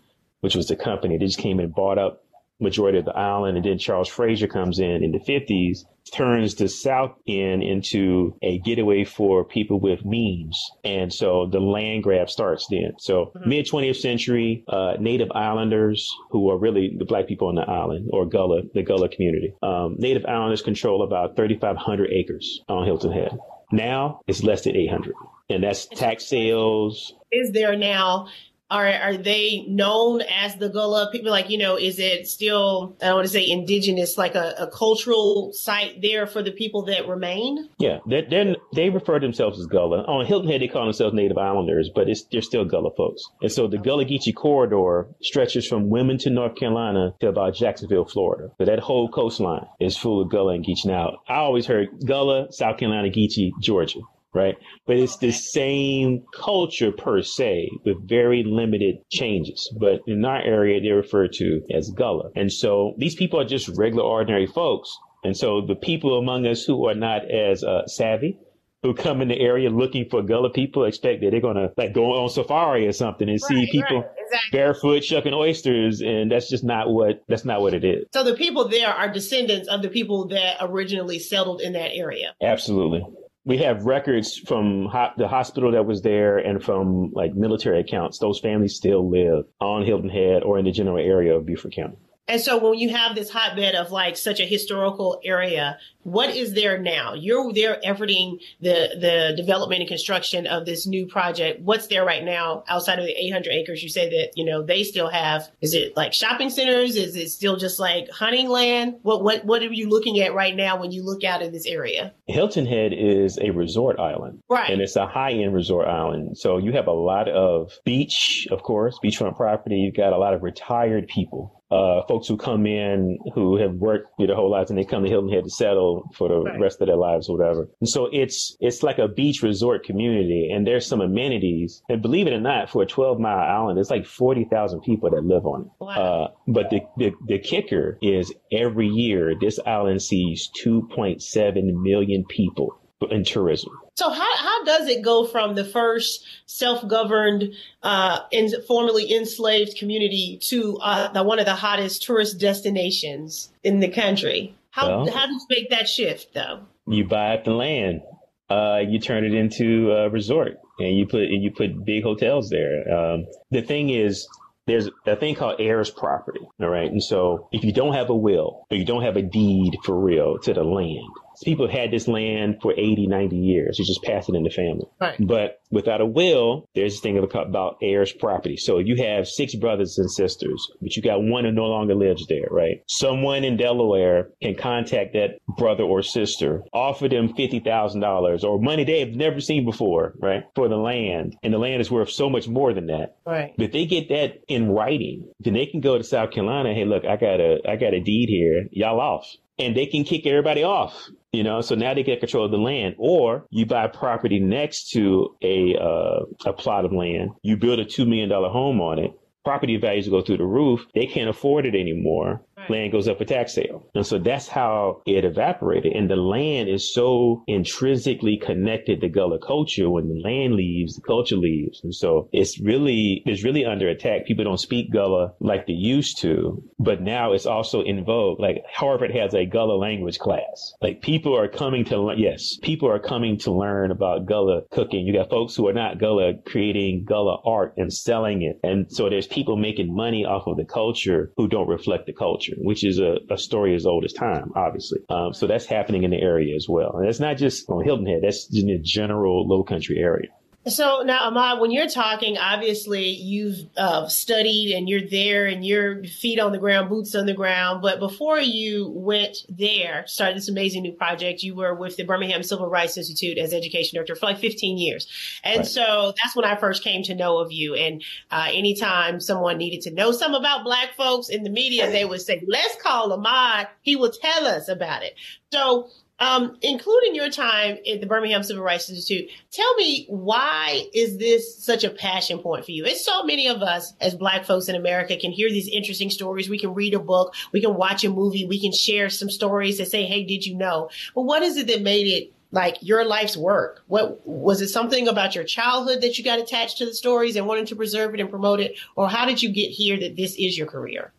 which 0.41 0.55
was 0.55 0.69
the 0.69 0.77
company, 0.77 1.17
they 1.17 1.27
just 1.27 1.39
came 1.39 1.61
and 1.61 1.75
bought 1.75 1.99
up 1.99 2.25
majority 2.61 2.99
of 2.99 3.05
the 3.05 3.17
island. 3.17 3.57
And 3.57 3.67
then 3.67 3.79
Charles 3.79 4.09
Fraser 4.09 4.47
comes 4.47 4.79
in 4.79 5.03
in 5.03 5.13
the 5.13 5.19
50s, 5.19 5.85
turns 6.13 6.55
the 6.55 6.69
South 6.69 7.13
End 7.27 7.63
into 7.63 8.37
a 8.43 8.59
getaway 8.59 9.05
for 9.05 9.45
people 9.45 9.81
with 9.81 10.05
means. 10.05 10.59
And 10.85 11.13
so 11.13 11.47
the 11.51 11.61
land 11.61 12.03
grab 12.03 12.31
starts 12.31 12.67
then. 12.71 12.93
So 12.99 13.33
mm-hmm. 13.37 13.49
mid 13.49 13.67
20th 13.67 13.97
century, 13.97 14.65
uh, 14.69 14.95
native 14.99 15.31
islanders 15.33 16.09
who 16.31 16.51
are 16.51 16.59
really 16.59 16.95
the 16.97 17.05
black 17.05 17.27
people 17.27 17.49
on 17.49 17.55
the 17.55 17.63
island 17.63 18.11
or 18.13 18.27
Gullah, 18.27 18.63
the 18.75 18.83
Gullah 18.83 19.09
community, 19.09 19.55
um, 19.63 19.97
native 19.99 20.25
islanders 20.27 20.63
control 20.63 21.03
about 21.03 21.37
3,500 21.37 22.11
acres 22.13 22.61
on 22.69 22.85
Hilton 22.85 23.13
Head. 23.13 23.39
Now 23.73 24.21
it's 24.27 24.43
less 24.43 24.65
than 24.65 24.77
800 24.77 25.15
and 25.51 25.65
that's 25.65 25.87
tax 25.87 26.25
sales. 26.25 27.13
Is 27.33 27.53
there 27.53 27.77
now 27.77 28.29
are 28.71 28.87
are 28.87 29.17
they 29.17 29.65
known 29.69 30.23
as 30.23 30.57
the 30.57 30.69
Gullah 30.69 31.11
people? 31.13 31.31
Like, 31.31 31.51
you 31.51 31.59
know, 31.59 31.77
is 31.77 31.99
it 31.99 32.27
still 32.29 32.97
I 33.03 33.07
don't 33.07 33.17
want 33.17 33.27
to 33.27 33.33
say 33.33 33.49
indigenous, 33.49 34.17
like 34.17 34.35
a, 34.35 34.55
a 34.59 34.67
cultural 34.69 35.53
site 35.53 36.01
there 36.01 36.27
for 36.27 36.43
the 36.43 36.53
people 36.53 36.83
that 36.85 37.09
remain? 37.09 37.69
Yeah, 37.79 37.99
they 38.07 38.55
they 38.73 38.91
refer 38.91 39.19
to 39.19 39.27
themselves 39.27 39.59
as 39.59 39.67
Gullah. 39.67 40.05
On 40.05 40.25
Hilton 40.25 40.49
Head, 40.49 40.61
they 40.61 40.69
call 40.69 40.85
themselves 40.85 41.15
Native 41.15 41.39
Islanders, 41.39 41.91
but 41.95 42.09
it's 42.09 42.23
they're 42.31 42.43
still 42.43 42.65
Gullah 42.65 42.95
folks. 42.97 43.23
And 43.43 43.51
so 43.51 43.67
the 43.67 43.79
Gullah 43.79 44.05
Geechee 44.05 44.35
corridor 44.35 45.09
stretches 45.21 45.67
from 45.67 45.89
Wilmington, 45.89 46.35
North 46.35 46.57
Carolina, 46.57 47.15
to 47.21 47.29
about 47.29 47.55
Jacksonville, 47.55 48.05
Florida. 48.05 48.51
So 48.59 48.65
that 48.67 48.79
whole 48.79 49.09
coastline 49.09 49.67
is 49.81 49.97
full 49.97 50.23
of 50.23 50.31
Gullah 50.31 50.55
and 50.55 50.65
Geechee. 50.65 50.87
Now, 50.87 51.19
I 51.29 51.37
always 51.37 51.67
heard 51.67 51.89
Gullah, 52.05 52.53
South 52.53 52.79
Carolina, 52.79 53.09
Geechee, 53.09 53.51
Georgia 53.61 54.01
right? 54.35 54.57
But 54.87 54.97
it's 54.97 55.17
the 55.19 55.33
same 55.33 56.25
culture 56.35 56.93
per 56.93 57.23
se 57.23 57.69
with 57.85 58.09
very 58.09 58.45
limited 58.45 58.97
changes. 59.11 59.73
But 59.79 60.01
in 60.07 60.25
our 60.25 60.41
area, 60.41 60.81
they're 60.81 60.97
referred 60.97 61.33
to 61.35 61.63
as 61.75 61.91
Gullah. 61.91 62.31
And 62.37 62.53
so 62.53 62.95
these 62.99 63.15
people 63.15 63.41
are 63.41 63.45
just 63.45 63.69
regular, 63.77 64.05
ordinary 64.05 64.47
folks. 64.47 64.97
And 65.25 65.37
so 65.37 65.63
the 65.67 65.75
people 65.75 66.19
among 66.19 66.47
us 66.47 66.65
who 66.65 66.89
are 66.89 66.95
not 66.95 67.31
as 67.31 67.63
uh, 67.63 67.87
savvy, 67.87 68.39
who 68.83 68.95
come 68.95 69.21
in 69.21 69.29
the 69.29 69.39
area 69.39 69.69
looking 69.69 70.09
for 70.09 70.23
Gullah 70.23 70.51
people, 70.51 70.85
expect 70.87 71.21
that 71.21 71.33
they're 71.33 71.41
going 71.41 71.57
to 71.57 71.71
like 71.77 71.93
go 71.93 72.13
on 72.13 72.31
safari 72.31 72.87
or 72.87 72.93
something 72.93 73.29
and 73.29 73.39
right, 73.43 73.49
see 73.49 73.71
people 73.71 74.01
right, 74.01 74.11
exactly. 74.19 74.59
barefoot 74.59 75.05
shucking 75.05 75.35
oysters. 75.35 76.01
And 76.01 76.33
that's 76.33 76.49
just 76.49 76.65
not 76.65 76.89
what, 76.89 77.23
that's 77.29 77.45
not 77.45 77.61
what 77.61 77.75
it 77.75 77.85
is. 77.85 78.07
So 78.15 78.25
the 78.25 78.35
people 78.35 78.69
there 78.69 78.89
are 78.89 79.13
descendants 79.13 79.69
of 79.69 79.83
the 79.83 79.91
people 79.91 80.29
that 80.29 80.57
originally 80.61 81.19
settled 81.19 81.61
in 81.61 81.75
that 81.75 81.91
area. 81.93 82.35
Absolutely 82.41 83.05
we 83.45 83.59
have 83.59 83.85
records 83.85 84.37
from 84.37 84.87
ho- 84.87 85.13
the 85.17 85.29
hospital 85.29 85.73
that 85.73 85.87
was 85.87 86.03
there 86.03 86.39
and 86.39 86.63
from 86.63 87.11
like 87.13 87.35
military 87.35 87.81
accounts. 87.81 88.19
Those 88.19 88.41
families 88.41 88.75
still 88.75 89.09
live 89.11 89.45
on 89.61 89.85
Hilton 89.85 90.11
Head 90.11 90.43
or 90.43 90.59
in 90.59 90.65
the 90.65 90.73
general 90.73 90.99
area 90.99 91.37
of 91.37 91.47
Beaufort 91.47 91.75
County. 91.75 91.97
And 92.29 92.41
so 92.41 92.59
when 92.59 92.79
you 92.79 92.91
have 92.91 93.17
this 93.17 93.29
hotbed 93.29 93.75
of 93.75 93.91
like 93.91 94.17
such 94.17 94.39
a 94.39 94.47
historical 94.47 95.21
area, 95.25 95.79
what 96.05 96.31
is 96.31 96.55
there 96.55 96.79
now? 96.79 97.13
You're 97.13 97.53
there 97.53 97.81
efforting 97.85 98.41
the 98.61 98.97
the 98.99 99.35
development 99.37 99.81
and 99.81 99.89
construction 99.89 100.47
of 100.47 100.65
this 100.65 100.87
new 100.87 101.07
project. 101.07 101.61
What's 101.61 101.89
there 101.89 102.05
right 102.05 102.25
now 102.25 102.63
outside 102.69 102.99
of 102.99 103.05
the 103.05 103.13
800 103.13 103.51
acres? 103.51 103.83
You 103.83 103.89
say 103.89 104.09
that 104.09 104.33
you 104.37 104.45
know 104.45 104.63
they 104.63 104.85
still 104.85 105.09
have. 105.09 105.51
Is 105.61 105.75
it 105.75 105.97
like 105.97 106.13
shopping 106.13 106.51
centers? 106.51 106.97
Is 106.97 107.17
it 107.17 107.31
still 107.31 107.57
just 107.57 107.81
like 107.81 108.09
hunting 108.11 108.49
land? 108.49 109.01
What 109.03 109.25
what 109.25 109.45
what 109.45 109.63
are 109.63 109.73
you 109.73 109.89
looking 109.89 110.21
at 110.21 110.33
right 110.33 110.55
now 110.55 110.81
when 110.81 110.93
you 110.93 111.05
look 111.05 111.25
out 111.25 111.43
in 111.43 111.53
this 111.53 111.67
area? 111.67 112.15
Hilton 112.29 112.65
Head 112.65 112.93
is 112.95 113.39
a 113.39 113.51
resort 113.51 113.99
island, 113.99 114.41
right? 114.49 114.71
And 114.71 114.81
it's 114.81 114.97
a 114.97 115.07
high 115.07 115.33
end 115.33 115.53
resort 115.53 115.89
island. 115.89 116.39
So 116.39 116.59
you 116.59 116.73
have 116.73 116.87
a 116.87 116.93
lot 116.93 117.29
of 117.29 117.73
beach, 117.85 118.47
of 118.53 118.63
course, 118.63 118.99
beachfront 119.05 119.37
property. 119.37 119.77
You've 119.79 119.97
got 119.97 120.13
a 120.13 120.19
lot 120.19 120.33
of 120.33 120.43
retired 120.43 121.09
people 121.09 121.60
uh, 121.71 122.03
folks 122.09 122.27
who 122.27 122.37
come 122.37 122.67
in 122.67 123.19
who 123.35 123.57
have 123.57 123.75
worked 123.75 124.09
their 124.19 124.35
whole 124.35 124.51
lives 124.51 124.71
and 124.71 124.79
they 124.79 124.85
come 124.85 125.05
to 125.05 125.09
Hilton 125.09 125.31
Head 125.31 125.45
to 125.45 125.51
settle 125.51 126.11
for 126.15 126.29
the 126.29 126.41
right. 126.41 126.61
rest 126.61 126.81
of 126.81 126.89
their 126.89 126.97
lives 126.97 127.29
or 127.29 127.39
whatever. 127.39 127.69
And 127.81 127.89
so 127.89 128.09
it's 128.13 128.57
it's 128.61 128.83
like 128.83 128.99
a 128.99 129.09
beach 129.09 129.43
resort 129.43 129.85
community, 129.85 130.51
and 130.53 130.67
there's 130.67 130.87
some 130.87 131.01
amenities. 131.01 131.83
And 131.89 132.03
believe 132.03 132.27
it 132.27 132.33
or 132.33 132.41
not, 132.41 132.71
for 132.71 132.83
a 132.83 132.87
12 132.87 133.21
mile 133.21 133.39
island, 133.39 133.77
there's 133.77 133.91
like 133.91 134.07
40,000 134.07 134.81
people 134.81 135.11
that 135.11 135.25
live 135.25 135.47
on 135.47 135.63
it. 135.63 135.69
Wow. 135.79 135.89
Uh, 135.89 136.29
but 136.49 136.71
the, 136.71 136.81
the 136.97 137.13
the 137.27 137.39
kicker 137.39 137.99
is 138.03 138.33
every 138.53 138.89
year 138.89 139.35
this 139.41 139.59
island 139.65 140.03
sees 140.03 140.51
2.7 140.65 141.83
million 141.83 142.25
people 142.25 142.81
in 143.11 143.25
tourism. 143.25 143.73
So 144.01 144.09
how, 144.09 144.37
how 144.39 144.65
does 144.65 144.89
it 144.89 145.03
go 145.03 145.27
from 145.27 145.57
the 145.57 145.65
first 145.65 146.25
self-governed, 146.47 147.53
uh, 147.83 148.21
in, 148.31 148.51
formerly 148.67 149.15
enslaved 149.15 149.77
community 149.77 150.39
to 150.45 150.79
uh, 150.79 151.13
the, 151.13 151.23
one 151.23 151.39
of 151.39 151.45
the 151.45 151.55
hottest 151.55 152.03
tourist 152.03 152.41
destinations 152.41 153.53
in 153.63 153.81
the 153.81 153.89
country? 153.89 154.57
How, 154.71 154.89
well, 154.89 155.11
how 155.13 155.27
do 155.27 155.35
you 155.35 155.41
make 155.51 155.69
that 155.69 155.87
shift 155.87 156.33
though? 156.33 156.61
You 156.87 157.07
buy 157.07 157.35
up 157.35 157.45
the 157.45 157.51
land, 157.51 158.01
uh, 158.49 158.79
you 158.89 159.01
turn 159.01 159.27
it 159.27 159.35
into 159.35 159.93
a 159.93 160.09
resort 160.09 160.59
and 160.79 160.97
you 160.97 161.07
put, 161.07 161.25
and 161.25 161.43
you 161.43 161.51
put 161.51 161.85
big 161.85 162.03
hotels 162.03 162.49
there. 162.49 162.91
Um, 162.91 163.27
the 163.51 163.61
thing 163.61 163.91
is, 163.91 164.27
there's 164.67 164.89
a 165.07 165.17
thing 165.17 165.35
called 165.35 165.61
heirs 165.61 165.91
property. 165.91 166.41
All 166.59 166.71
right. 166.71 166.91
And 166.91 167.03
so 167.03 167.51
if 167.53 167.65
you 167.65 167.73
don't 167.75 167.93
have 167.93 168.09
a 168.09 168.17
will 168.17 168.67
or 168.71 168.79
you 168.79 168.87
don't 168.87 169.03
have 169.03 169.19
a 169.19 169.23
deed 169.23 169.77
for 169.85 169.95
real 170.01 170.39
to 170.39 170.55
the 170.55 170.65
land, 170.65 171.13
people 171.45 171.67
have 171.67 171.79
had 171.79 171.91
this 171.91 172.09
land 172.09 172.59
for 172.63 172.73
80, 172.73 173.07
90 173.07 173.37
years. 173.37 173.79
You 173.79 173.85
just 173.85 174.03
pass 174.03 174.29
it 174.29 174.35
in 174.35 174.43
the 174.43 174.51
family. 174.51 174.87
Right. 175.01 175.17
But 175.19 175.61
without 175.71 176.01
a 176.01 176.07
will, 176.07 176.69
there's 176.75 176.95
this 176.95 177.01
thing 177.01 177.19
about 177.19 177.79
heirs 177.83 178.13
property. 178.13 178.57
So 178.57 178.79
you 178.79 178.97
have 178.97 179.29
six 179.29 179.55
brothers 179.55 179.99
and 179.99 180.11
sisters, 180.11 180.67
but 180.81 180.97
you 180.97 181.03
got 181.03 181.23
one 181.23 181.45
who 181.45 181.53
no 181.53 181.67
longer 181.67 181.95
lives 181.95 182.27
there, 182.27 182.49
right? 182.51 182.83
Someone 182.89 183.45
in 183.45 183.57
Delaware 183.57 184.31
can 184.43 184.55
contact 184.55 185.15
that 185.15 185.39
brother 185.57 185.85
or 185.85 186.03
sister, 186.03 186.63
offer 186.73 187.09
them 187.09 187.35
$50,000 187.35 188.45
or 188.45 188.61
money 188.61 188.85
they 188.85 189.01
have 189.01 189.11
never 189.11 189.41
seen 189.41 189.65
before, 189.65 190.15
right? 190.21 190.45
For 190.55 190.69
the 190.69 190.77
land. 190.77 191.37
And 191.43 191.53
the 191.53 191.59
land 191.59 191.81
is 191.81 191.91
worth 191.91 192.11
so 192.11 192.29
much 192.29 192.49
more 192.49 192.75
than 192.75 192.87
that. 192.87 193.17
Right. 193.25 193.55
But 193.57 193.67
if 193.67 193.73
they 193.73 193.87
get 193.87 194.09
that 194.09 194.41
in 194.49 194.71
writing, 194.71 195.29
then 195.41 195.55
they 195.55 195.67
can 195.67 195.81
go 195.81 195.97
to 195.97 196.05
South 196.05 196.33
Carolina. 196.33 196.75
Hey, 196.75 196.85
look, 196.85 197.05
I 197.05 197.17
got 197.17 197.41
a, 197.41 197.59
I 197.69 197.77
got 197.77 197.95
a 197.95 198.01
deed 198.01 198.29
here. 198.29 198.67
Y'all 198.73 199.01
off 199.01 199.27
and 199.61 199.77
they 199.77 199.87
can 199.87 200.05
kick 200.05 200.27
everybody 200.27 200.63
off. 200.63 201.09
You 201.33 201.45
know, 201.45 201.61
so 201.61 201.77
now 201.77 201.95
they 201.95 202.03
get 202.03 202.19
control 202.21 202.47
of 202.47 202.51
the 202.51 202.59
land. 202.59 202.97
Or 202.99 203.47
you 203.51 203.67
buy 203.67 203.87
property 203.87 204.41
next 204.41 204.91
to 204.91 205.37
a 205.43 205.77
uh, 205.77 206.25
a 206.47 206.53
plot 206.53 206.85
of 206.85 206.93
land. 206.93 207.31
You 207.43 207.57
build 207.57 207.79
a 207.79 207.85
two 207.85 208.05
million 208.05 208.29
dollar 208.29 208.49
home 208.49 208.81
on 208.81 208.99
it. 208.99 209.13
Property 209.45 209.77
values 209.77 210.09
go 210.09 210.23
through 210.23 210.39
the 210.39 210.45
roof. 210.45 210.87
They 210.95 211.07
can't 211.07 211.31
afford 211.31 211.67
it 211.67 211.75
anymore 211.75 212.43
land 212.71 212.93
goes 212.93 213.09
up 213.09 213.19
for 213.19 213.25
tax 213.25 213.55
sale. 213.55 213.89
And 213.95 214.07
so 214.07 214.19
that's 214.19 214.49
how 214.49 215.03
it 215.07 215.25
evaporated. 215.25 215.93
And 215.93 216.09
the 216.11 216.17
land 216.17 216.69
is 216.69 216.93
so 216.93 217.43
intrinsically 217.47 218.39
connected 218.39 219.01
to 219.01 219.09
Gullah 219.09 219.39
culture. 219.39 219.91
When 219.91 220.09
the 220.09 220.21
land 220.21 220.55
leaves, 220.55 220.97
the 220.97 221.03
culture 221.03 221.37
leaves. 221.37 221.81
And 221.83 221.95
so 221.95 222.29
it's 222.33 222.61
really, 222.61 223.23
it's 223.27 223.45
really 223.45 223.65
under 223.65 223.89
attack. 223.89 224.27
People 224.27 224.45
don't 224.45 224.61
speak 224.61 224.93
Gullah 224.93 225.33
like 225.41 225.67
they 225.67 225.73
used 225.73 226.21
to, 226.23 226.63
but 226.79 227.03
now 227.03 227.33
it's 227.33 227.47
also 227.47 227.83
in 227.83 228.05
vogue. 228.05 228.41
Like 228.41 228.63
Harvard 228.73 229.13
has 229.13 229.35
a 229.35 229.47
Gullah 229.47 229.79
language 229.79 230.19
class. 230.19 230.75
Like 230.81 231.03
people 231.03 231.37
are 231.37 231.49
coming 231.49 231.85
to 231.87 232.01
learn, 232.01 232.19
yes, 232.19 232.57
people 232.63 232.89
are 232.91 232.99
coming 232.99 233.39
to 233.39 233.53
learn 233.53 233.91
about 233.91 234.27
Gullah 234.27 234.63
cooking. 234.71 235.07
You 235.07 235.13
got 235.13 235.31
folks 235.31 235.55
who 235.55 235.69
are 235.69 235.73
not 235.73 235.99
Gullah 235.99 236.35
creating 236.47 237.05
Gullah 237.05 237.39
art 237.45 237.75
and 237.77 237.93
selling 237.93 238.43
it. 238.43 238.59
And 238.63 238.91
so 238.91 239.09
there's 239.09 239.27
people 239.27 239.57
making 239.57 239.95
money 239.95 240.25
off 240.25 240.47
of 240.47 240.57
the 240.57 240.65
culture 240.65 241.33
who 241.37 241.49
don't 241.49 241.69
reflect 241.69 242.07
the 242.07 242.13
culture, 242.13 242.55
which 242.63 242.85
is 242.85 242.99
a, 242.99 243.17
a 243.31 243.37
story 243.39 243.75
as 243.75 243.87
old 243.87 244.05
as 244.05 244.13
time, 244.13 244.53
obviously. 244.55 245.01
Um, 245.09 245.33
so 245.33 245.47
that's 245.47 245.67
happening 245.67 246.05
in 246.05 246.11
the 246.11 246.21
area 246.21 246.55
as 246.57 246.67
well. 246.69 246.97
And 246.97 247.09
it's 247.09 247.21
not 247.21 247.37
just 247.37 247.69
on 247.69 247.85
Hilton 247.85 248.07
Head, 248.07 248.21
that's 248.23 248.49
in 248.55 248.67
the 248.67 248.79
general 248.79 249.47
low 249.47 249.63
country 249.63 249.99
area. 249.99 250.29
So 250.67 251.03
now, 251.03 251.29
Ahmad, 251.29 251.59
when 251.59 251.71
you're 251.71 251.89
talking, 251.89 252.37
obviously 252.37 253.09
you've 253.09 253.61
uh, 253.79 254.09
studied 254.09 254.75
and 254.77 254.91
you're 254.91 255.09
there 255.09 255.47
and 255.47 255.65
your 255.65 256.05
feet 256.05 256.39
on 256.39 256.53
the 256.53 256.59
ground, 256.59 256.91
boots 256.91 257.15
on 257.15 257.25
the 257.25 257.33
ground. 257.33 257.81
But 257.81 257.99
before 257.99 258.39
you 258.39 258.91
went 258.91 259.39
there, 259.49 260.05
started 260.07 260.37
this 260.37 260.51
amazing 260.51 260.83
new 260.83 260.93
project, 260.93 261.43
you 261.43 261.55
were 261.55 261.75
with 261.75 261.97
the 261.97 262.05
Birmingham 262.05 262.43
Civil 262.43 262.69
Rights 262.69 262.99
Institute 262.99 263.39
as 263.39 263.55
education 263.55 263.97
director 263.97 264.15
for 264.15 264.27
like 264.27 264.39
15 264.39 264.77
years. 264.77 265.09
And 265.43 265.61
right. 265.61 265.67
so 265.67 266.13
that's 266.23 266.37
when 266.37 266.45
I 266.45 266.57
first 266.57 266.85
came 266.85 267.03
to 267.05 267.15
know 267.15 267.39
of 267.39 267.51
you. 267.51 267.75
And 267.75 268.05
uh, 268.31 268.49
anytime 268.53 269.19
someone 269.19 269.57
needed 269.57 269.81
to 269.83 269.91
know 269.91 270.13
something 270.13 270.39
about 270.39 270.65
Black 270.65 270.95
folks 270.95 271.31
in 271.31 271.43
the 271.43 271.51
media, 271.51 271.91
they 271.91 272.05
would 272.05 272.21
say, 272.21 272.45
let's 272.47 272.77
call 272.83 273.15
Ahmad. 273.15 273.69
He 273.81 273.97
will 273.97 274.13
tell 274.13 274.47
us 274.47 274.69
about 274.69 275.05
it. 275.05 275.15
So 275.53 275.89
um, 276.21 276.57
including 276.61 277.15
your 277.15 277.31
time 277.31 277.79
at 277.91 278.01
the 278.01 278.07
Birmingham 278.07 278.43
Civil 278.43 278.63
Rights 278.63 278.91
Institute, 278.91 279.31
tell 279.51 279.75
me 279.77 280.05
why 280.09 280.87
is 280.93 281.17
this 281.17 281.57
such 281.65 281.83
a 281.83 281.91
passion 281.91 282.39
point 282.39 282.67
for 282.67 282.73
you? 282.73 282.85
It's 282.85 283.05
so 283.05 283.25
many 283.25 283.49
of 283.49 283.63
us 283.63 283.95
as 284.01 284.15
Black 284.15 284.45
folks 284.45 284.69
in 284.69 284.77
America 284.77 285.17
can 285.17 285.33
hear 285.33 285.49
these 285.49 285.69
interesting 285.69 286.11
stories. 286.11 286.49
We 286.49 286.59
can 286.59 286.75
read 286.75 286.93
a 286.93 286.99
book, 286.99 287.35
we 287.53 287.63
can 287.63 287.75
watch 287.75 288.05
a 288.05 288.11
movie, 288.11 288.45
we 288.45 288.61
can 288.61 288.73
share 288.73 289.09
some 289.09 289.31
stories 289.31 289.79
that 289.79 289.89
say, 289.89 290.05
"Hey, 290.05 290.25
did 290.25 290.45
you 290.45 290.55
know?" 290.55 290.91
But 291.15 291.23
what 291.23 291.43
is 291.43 291.57
it 291.57 291.67
that 291.69 291.81
made 291.81 292.07
it 292.07 292.33
like 292.53 292.77
your 292.83 293.05
life's 293.05 293.37
work? 293.37 293.83
What 293.87 294.27
was 294.27 294.61
it 294.61 294.69
something 294.69 295.09
about 295.09 295.35
your 295.35 295.45
childhood 295.45 296.03
that 296.03 296.19
you 296.19 296.25
got 296.25 296.39
attached 296.39 296.79
to 296.79 296.87
the 296.87 296.95
stories 296.95 297.37
and 297.37 297.47
wanted 297.47 297.69
to 297.69 297.77
preserve 297.77 298.13
it 298.13 298.21
and 298.21 298.29
promote 298.29 298.61
it, 298.61 298.79
or 298.95 299.09
how 299.09 299.25
did 299.25 299.43
you 299.43 299.51
get 299.51 299.71
here 299.71 299.99
that 300.01 300.17
this 300.17 300.35
is 300.37 300.59
your 300.59 300.67
career? 300.67 301.13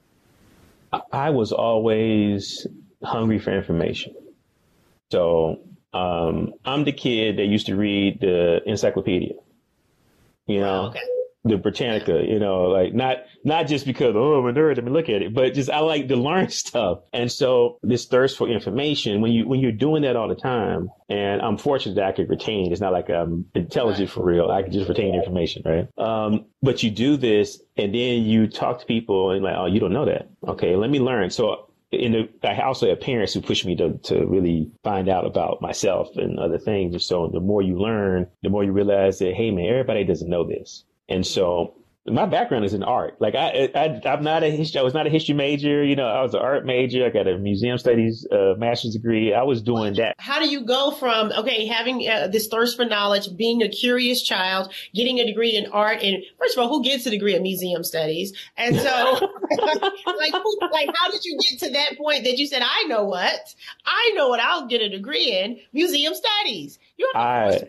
I 1.12 1.30
was 1.30 1.52
always 1.52 2.68
hungry 3.02 3.40
for 3.40 3.52
information. 3.52 4.14
So 5.12 5.60
um, 5.94 6.54
I'm 6.66 6.84
the 6.84 6.94
kid 6.94 7.38
that 7.38 7.46
used 7.46 7.68
to 7.68 7.76
read 7.76 8.22
the 8.22 8.62
encyclopedia. 8.66 9.34
You 10.48 10.62
know, 10.62 10.86
okay 10.88 11.00
the 11.44 11.58
Britannica, 11.58 12.24
you 12.28 12.40
know, 12.40 12.66
like 12.66 12.94
not 12.94 13.18
not 13.44 13.68
just 13.68 13.86
because 13.86 14.14
oh 14.16 14.36
I'm 14.36 14.46
a 14.46 14.54
nerd, 14.54 14.76
let 14.76 14.86
me 14.86 14.92
look 14.92 15.10
at 15.10 15.24
it, 15.24 15.34
but 15.34 15.54
just 15.56 15.70
I 15.70 15.80
like 15.80 16.08
to 16.10 16.16
learn 16.16 16.50
stuff. 16.50 17.00
And 17.14 17.32
so 17.32 17.80
this 17.82 18.06
thirst 18.06 18.38
for 18.38 18.48
information, 18.48 19.22
when 19.22 19.32
you 19.32 19.48
when 19.48 19.60
you're 19.60 19.72
doing 19.72 20.04
that 20.04 20.16
all 20.16 20.28
the 20.28 20.36
time, 20.36 20.90
and 21.10 21.42
I'm 21.42 21.58
fortunate 21.58 21.96
that 21.96 22.06
I 22.06 22.12
could 22.12 22.30
retain. 22.30 22.72
It's 22.72 22.82
not 22.82 22.94
like 22.94 23.10
I'm 23.10 23.46
intelligent 23.56 24.12
for 24.12 24.24
real. 24.24 24.52
I 24.52 24.62
can 24.62 24.72
just 24.72 24.88
retain 24.88 25.16
information, 25.16 25.64
right? 25.66 25.88
Um, 25.98 26.46
but 26.62 26.84
you 26.84 26.92
do 26.92 27.18
this, 27.18 27.60
and 27.76 27.94
then 27.94 28.24
you 28.24 28.48
talk 28.48 28.80
to 28.82 28.86
people, 28.86 29.32
and 29.32 29.44
like, 29.44 29.56
oh, 29.58 29.66
you 29.66 29.80
don't 29.80 29.94
know 29.94 30.06
that. 30.06 30.30
Okay, 30.48 30.76
let 30.76 30.92
me 30.92 31.00
learn. 31.00 31.32
So 31.32 31.71
in 31.92 32.14
the, 32.14 32.30
I 32.48 32.62
also 32.62 32.88
have 32.90 33.02
parents 33.02 33.34
who 33.34 33.42
pushed 33.42 33.66
me 33.66 33.76
to, 33.76 33.98
to 34.04 34.26
really 34.26 34.72
find 34.84 35.10
out 35.10 35.26
about 35.26 35.62
myself 35.62 36.16
and 36.16 36.40
other 36.40 36.58
things. 36.58 36.94
And 36.94 37.02
so 37.02 37.30
the 37.32 37.40
more 37.40 37.62
you 37.62 37.78
learn, 37.78 38.28
the 38.44 38.50
more 38.50 38.64
you 38.64 38.72
realize 38.72 39.20
that, 39.20 39.34
hey 39.34 39.52
man, 39.52 39.66
everybody 39.66 40.04
doesn't 40.04 40.30
know 40.30 40.48
this. 40.48 40.86
And 41.10 41.26
so 41.26 41.76
my 42.08 42.26
background 42.26 42.66
is 42.66 42.74
in 42.74 42.82
art. 42.82 43.18
Like 43.20 43.36
I, 43.36 43.70
I, 43.76 44.02
I'm 44.06 44.24
not 44.24 44.44
a 44.44 44.50
history. 44.50 44.80
I 44.80 44.84
was 44.84 44.96
not 44.96 45.06
a 45.06 45.10
history 45.10 45.36
major. 45.36 45.84
You 45.84 45.96
know, 45.96 46.08
I 46.08 46.24
was 46.24 46.34
an 46.34 46.42
art 46.42 46.66
major. 46.66 47.06
I 47.06 47.10
got 47.10 47.28
a 47.28 47.38
museum 47.38 47.78
studies 47.78 48.26
uh, 48.32 48.56
master's 48.58 48.94
degree. 48.96 49.34
I 49.34 49.44
was 49.44 49.62
doing 49.62 49.94
that. 49.96 50.16
How 50.18 50.40
do 50.40 50.50
you 50.50 50.66
go 50.66 50.92
from 50.92 51.32
okay 51.32 51.68
having 51.68 52.08
uh, 52.10 52.28
this 52.28 52.48
thirst 52.48 52.76
for 52.76 52.86
knowledge, 52.86 53.28
being 53.38 53.62
a 53.62 53.70
curious 53.70 54.24
child, 54.24 54.74
getting 54.96 55.20
a 55.20 55.26
degree 55.26 55.56
in 55.56 55.68
art, 55.72 56.02
and 56.02 56.24
first 56.40 56.58
of 56.58 56.64
all, 56.64 56.70
who 56.70 56.84
gets 56.84 57.06
a 57.06 57.12
degree 57.12 57.36
in 57.36 57.44
museum 57.44 57.84
studies? 57.84 58.34
And 58.58 58.76
so, 58.76 58.82
like, 59.52 60.34
who, 60.34 60.60
like, 60.72 60.90
how 60.96 61.12
did 61.12 61.24
you 61.24 61.38
get 61.50 61.60
to 61.60 61.70
that 61.74 61.98
point 61.98 62.24
that 62.24 62.38
you 62.38 62.48
said, 62.48 62.64
I 62.64 62.86
know 62.88 63.06
what, 63.06 63.56
I 63.86 64.12
know 64.16 64.30
what 64.30 64.40
I'll 64.40 64.66
get 64.66 64.82
a 64.82 64.90
degree 64.90 65.32
in 65.32 65.60
museum 65.72 66.16
studies? 66.16 66.80
You're 66.98 67.10
I, 67.16 67.62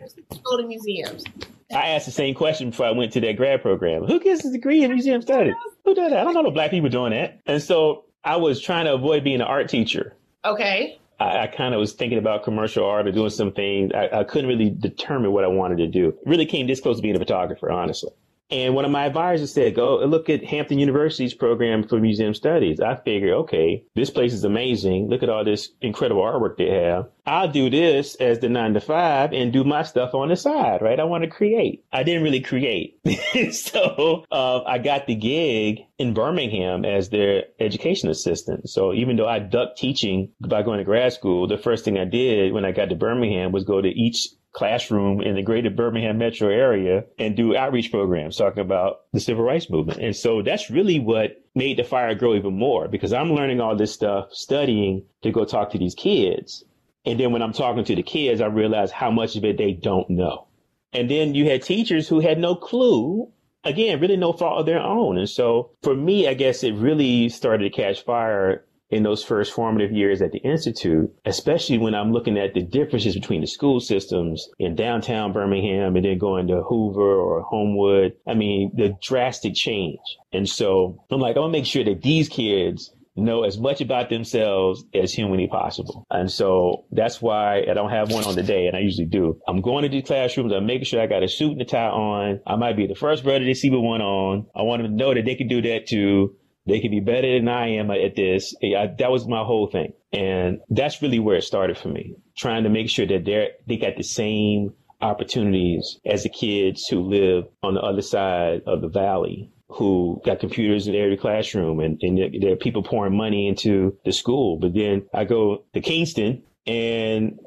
go 0.43 0.57
to 0.57 0.67
museums. 0.67 1.23
I 1.71 1.89
asked 1.89 2.05
the 2.05 2.11
same 2.11 2.35
question 2.35 2.69
before 2.69 2.85
I 2.85 2.91
went 2.91 3.13
to 3.13 3.21
that 3.21 3.37
grad 3.37 3.61
program. 3.61 4.05
Who 4.05 4.19
gets 4.19 4.45
a 4.45 4.51
degree 4.51 4.83
in 4.83 4.91
museum 4.91 5.21
studies? 5.21 5.55
Who 5.85 5.95
does 5.95 6.11
that? 6.11 6.19
I 6.19 6.23
don't 6.23 6.33
know 6.33 6.41
no 6.41 6.51
black 6.51 6.71
people 6.71 6.89
doing 6.89 7.11
that. 7.11 7.39
And 7.45 7.61
so 7.61 8.05
I 8.23 8.37
was 8.37 8.61
trying 8.61 8.85
to 8.85 8.93
avoid 8.93 9.23
being 9.23 9.41
an 9.41 9.47
art 9.47 9.69
teacher. 9.69 10.15
Okay. 10.45 10.99
I, 11.19 11.43
I 11.43 11.47
kind 11.47 11.73
of 11.73 11.79
was 11.79 11.93
thinking 11.93 12.17
about 12.17 12.43
commercial 12.43 12.85
art 12.85 13.07
or 13.07 13.11
doing 13.11 13.29
some 13.29 13.51
things. 13.51 13.91
I, 13.93 14.19
I 14.19 14.23
couldn't 14.23 14.49
really 14.49 14.69
determine 14.69 15.31
what 15.31 15.43
I 15.43 15.47
wanted 15.47 15.77
to 15.79 15.87
do. 15.87 16.17
Really 16.25 16.45
came 16.45 16.67
this 16.67 16.79
close 16.79 16.97
to 16.97 17.01
being 17.01 17.15
a 17.15 17.19
photographer, 17.19 17.71
honestly. 17.71 18.11
And 18.53 18.75
one 18.75 18.85
of 18.85 18.91
my 18.91 19.05
advisors 19.05 19.51
said, 19.51 19.73
go 19.73 19.97
look 20.05 20.29
at 20.29 20.43
Hampton 20.43 20.77
University's 20.77 21.33
program 21.33 21.87
for 21.87 21.99
museum 21.99 22.35
studies. 22.35 22.79
I 22.79 22.95
figured, 22.95 23.33
okay, 23.33 23.83
this 23.95 24.11
place 24.11 24.31
is 24.31 24.43
amazing. 24.43 25.09
Look 25.09 25.23
at 25.23 25.29
all 25.29 25.43
this 25.43 25.69
incredible 25.81 26.21
artwork 26.21 26.57
they 26.57 26.69
have. 26.69 27.09
I'll 27.25 27.47
do 27.47 27.71
this 27.71 28.13
as 28.15 28.37
the 28.39 28.49
nine 28.49 28.75
to 28.75 28.79
five 28.79 29.33
and 29.33 29.51
do 29.51 29.63
my 29.63 29.81
stuff 29.81 30.13
on 30.13 30.29
the 30.29 30.35
side, 30.35 30.83
right? 30.83 30.99
I 30.99 31.03
want 31.03 31.23
to 31.23 31.31
create. 31.31 31.83
I 31.91 32.03
didn't 32.03 32.21
really 32.21 32.41
create. 32.41 32.99
so 33.53 34.23
uh, 34.31 34.61
I 34.65 34.77
got 34.77 35.07
the 35.07 35.15
gig 35.15 35.79
in 35.97 36.13
Birmingham 36.13 36.85
as 36.85 37.09
their 37.09 37.45
education 37.59 38.09
assistant. 38.09 38.69
So 38.69 38.93
even 38.93 39.15
though 39.15 39.27
I 39.27 39.39
ducked 39.39 39.79
teaching 39.79 40.29
by 40.41 40.61
going 40.61 40.77
to 40.77 40.83
grad 40.83 41.11
school, 41.13 41.47
the 41.47 41.57
first 41.57 41.85
thing 41.85 41.97
I 41.97 42.05
did 42.05 42.53
when 42.53 42.65
I 42.65 42.71
got 42.71 42.89
to 42.89 42.95
Birmingham 42.95 43.51
was 43.51 43.63
go 43.63 43.81
to 43.81 43.89
each 43.89 44.27
classroom 44.53 45.21
in 45.21 45.35
the 45.35 45.41
greater 45.41 45.69
Birmingham 45.69 46.19
metro 46.19 46.47
area 46.47 47.03
and 47.17 47.35
do 47.35 47.55
outreach 47.55 47.91
programs 47.91 48.37
talking 48.37 48.61
about 48.61 49.01
the 49.11 49.19
civil 49.19 49.43
rights 49.43 49.69
movement. 49.69 49.99
And 49.99 50.15
so 50.15 50.41
that's 50.41 50.69
really 50.69 50.99
what 50.99 51.41
made 51.55 51.77
the 51.77 51.83
fire 51.83 52.15
grow 52.15 52.35
even 52.35 52.57
more 52.57 52.87
because 52.87 53.13
I'm 53.13 53.33
learning 53.33 53.59
all 53.59 53.75
this 53.75 53.91
stuff, 53.91 54.31
studying 54.31 55.05
to 55.23 55.31
go 55.31 55.43
talk 55.43 55.71
to 55.71 55.79
these 55.79 55.95
kids. 55.95 56.63
And 57.05 57.19
then 57.19 57.31
when 57.31 57.41
I'm 57.41 57.51
talking 57.51 57.83
to 57.83 57.95
the 57.95 58.03
kids, 58.03 58.41
I 58.41 58.45
realize 58.45 58.91
how 58.91 59.11
much 59.11 59.35
of 59.35 59.43
it 59.43 59.57
they 59.57 59.73
don't 59.73 60.09
know. 60.09 60.47
And 60.93 61.09
then 61.09 61.33
you 61.33 61.49
had 61.49 61.63
teachers 61.63 62.07
who 62.07 62.19
had 62.19 62.37
no 62.37 62.55
clue. 62.55 63.31
Again, 63.65 64.01
really 64.01 64.17
no 64.17 64.33
fault 64.33 64.59
of 64.59 64.65
their 64.65 64.81
own. 64.81 65.17
And 65.17 65.29
so 65.29 65.71
for 65.81 65.95
me, 65.95 66.27
I 66.27 66.33
guess 66.33 66.63
it 66.63 66.73
really 66.73 67.29
started 67.29 67.63
to 67.63 67.75
catch 67.75 68.03
fire 68.03 68.65
in 68.93 69.03
those 69.03 69.23
first 69.23 69.53
formative 69.53 69.91
years 69.91 70.21
at 70.21 70.31
the 70.31 70.37
Institute, 70.39 71.11
especially 71.25 71.79
when 71.79 71.95
I'm 71.95 72.11
looking 72.11 72.37
at 72.37 72.53
the 72.53 72.61
differences 72.61 73.15
between 73.15 73.41
the 73.41 73.47
school 73.47 73.79
systems 73.79 74.47
in 74.59 74.75
downtown 74.75 75.33
Birmingham 75.33 75.95
and 75.95 76.05
then 76.05 76.19
going 76.19 76.47
to 76.47 76.61
Hoover 76.61 77.15
or 77.15 77.41
Homewood. 77.41 78.13
I 78.27 78.35
mean, 78.35 78.71
the 78.75 78.95
drastic 79.01 79.55
change. 79.55 79.99
And 80.31 80.47
so 80.47 81.03
I'm 81.09 81.19
like, 81.19 81.35
I 81.35 81.39
want 81.39 81.53
to 81.53 81.59
make 81.59 81.65
sure 81.65 81.83
that 81.83 82.03
these 82.03 82.29
kids 82.29 82.93
know 83.15 83.43
as 83.43 83.57
much 83.59 83.81
about 83.81 84.09
themselves 84.09 84.83
as 84.93 85.13
humanly 85.13 85.47
possible. 85.47 86.05
And 86.09 86.31
so 86.31 86.85
that's 86.91 87.21
why 87.21 87.61
I 87.69 87.73
don't 87.73 87.91
have 87.91 88.11
one 88.11 88.25
on 88.25 88.35
the 88.35 88.43
day, 88.43 88.67
and 88.67 88.75
I 88.75 88.79
usually 88.79 89.05
do. 89.05 89.39
I'm 89.47 89.61
going 89.61 89.83
to 89.83 89.89
these 89.89 90.05
classrooms. 90.05 90.51
I'm 90.51 90.65
making 90.65 90.85
sure 90.85 91.01
I 91.01 91.07
got 91.07 91.23
a 91.23 91.27
suit 91.27 91.51
and 91.51 91.61
a 91.61 91.65
tie 91.65 91.89
on. 91.89 92.39
I 92.47 92.55
might 92.55 92.75
be 92.75 92.87
the 92.87 92.95
first 92.95 93.23
brother 93.23 93.45
to 93.45 93.55
see 93.55 93.69
with 93.69 93.81
one 93.81 94.01
on. 94.01 94.47
I 94.55 94.63
want 94.63 94.81
them 94.81 94.91
to 94.91 94.97
know 94.97 95.13
that 95.13 95.25
they 95.25 95.35
can 95.35 95.47
do 95.47 95.61
that 95.61 95.87
too. 95.87 96.35
They 96.65 96.79
can 96.79 96.91
be 96.91 97.01
better 97.01 97.37
than 97.37 97.47
I 97.47 97.71
am 97.75 97.91
at 97.91 98.15
this. 98.15 98.55
I, 98.63 98.87
that 98.99 99.11
was 99.11 99.27
my 99.27 99.43
whole 99.43 99.67
thing. 99.67 99.93
And 100.11 100.59
that's 100.69 101.01
really 101.01 101.19
where 101.19 101.35
it 101.35 101.43
started 101.43 101.77
for 101.77 101.89
me, 101.89 102.15
trying 102.37 102.63
to 102.63 102.69
make 102.69 102.89
sure 102.89 103.05
that 103.05 103.25
they're, 103.25 103.49
they 103.67 103.77
got 103.77 103.97
the 103.97 104.03
same 104.03 104.73
opportunities 105.01 105.99
as 106.05 106.23
the 106.23 106.29
kids 106.29 106.87
who 106.87 107.01
live 107.01 107.45
on 107.61 107.73
the 107.73 107.81
other 107.81 108.01
side 108.01 108.61
of 108.65 108.81
the 108.81 108.87
valley 108.87 109.51
who 109.67 110.21
got 110.23 110.39
computers 110.39 110.87
in 110.87 110.95
every 110.95 111.17
classroom 111.17 111.79
and, 111.79 111.99
and 112.01 112.41
there 112.41 112.53
are 112.53 112.57
people 112.57 112.83
pouring 112.83 113.17
money 113.17 113.47
into 113.47 113.97
the 114.05 114.13
school. 114.13 114.57
But 114.57 114.73
then 114.73 115.07
I 115.13 115.25
go 115.25 115.63
to 115.73 115.81
Kingston 115.81 116.43
and, 116.65 117.39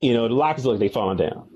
you 0.00 0.12
know, 0.12 0.28
the 0.28 0.34
lockers 0.34 0.64
look 0.64 0.74
like 0.74 0.80
they 0.80 0.92
falling 0.92 1.16
down. 1.16 1.48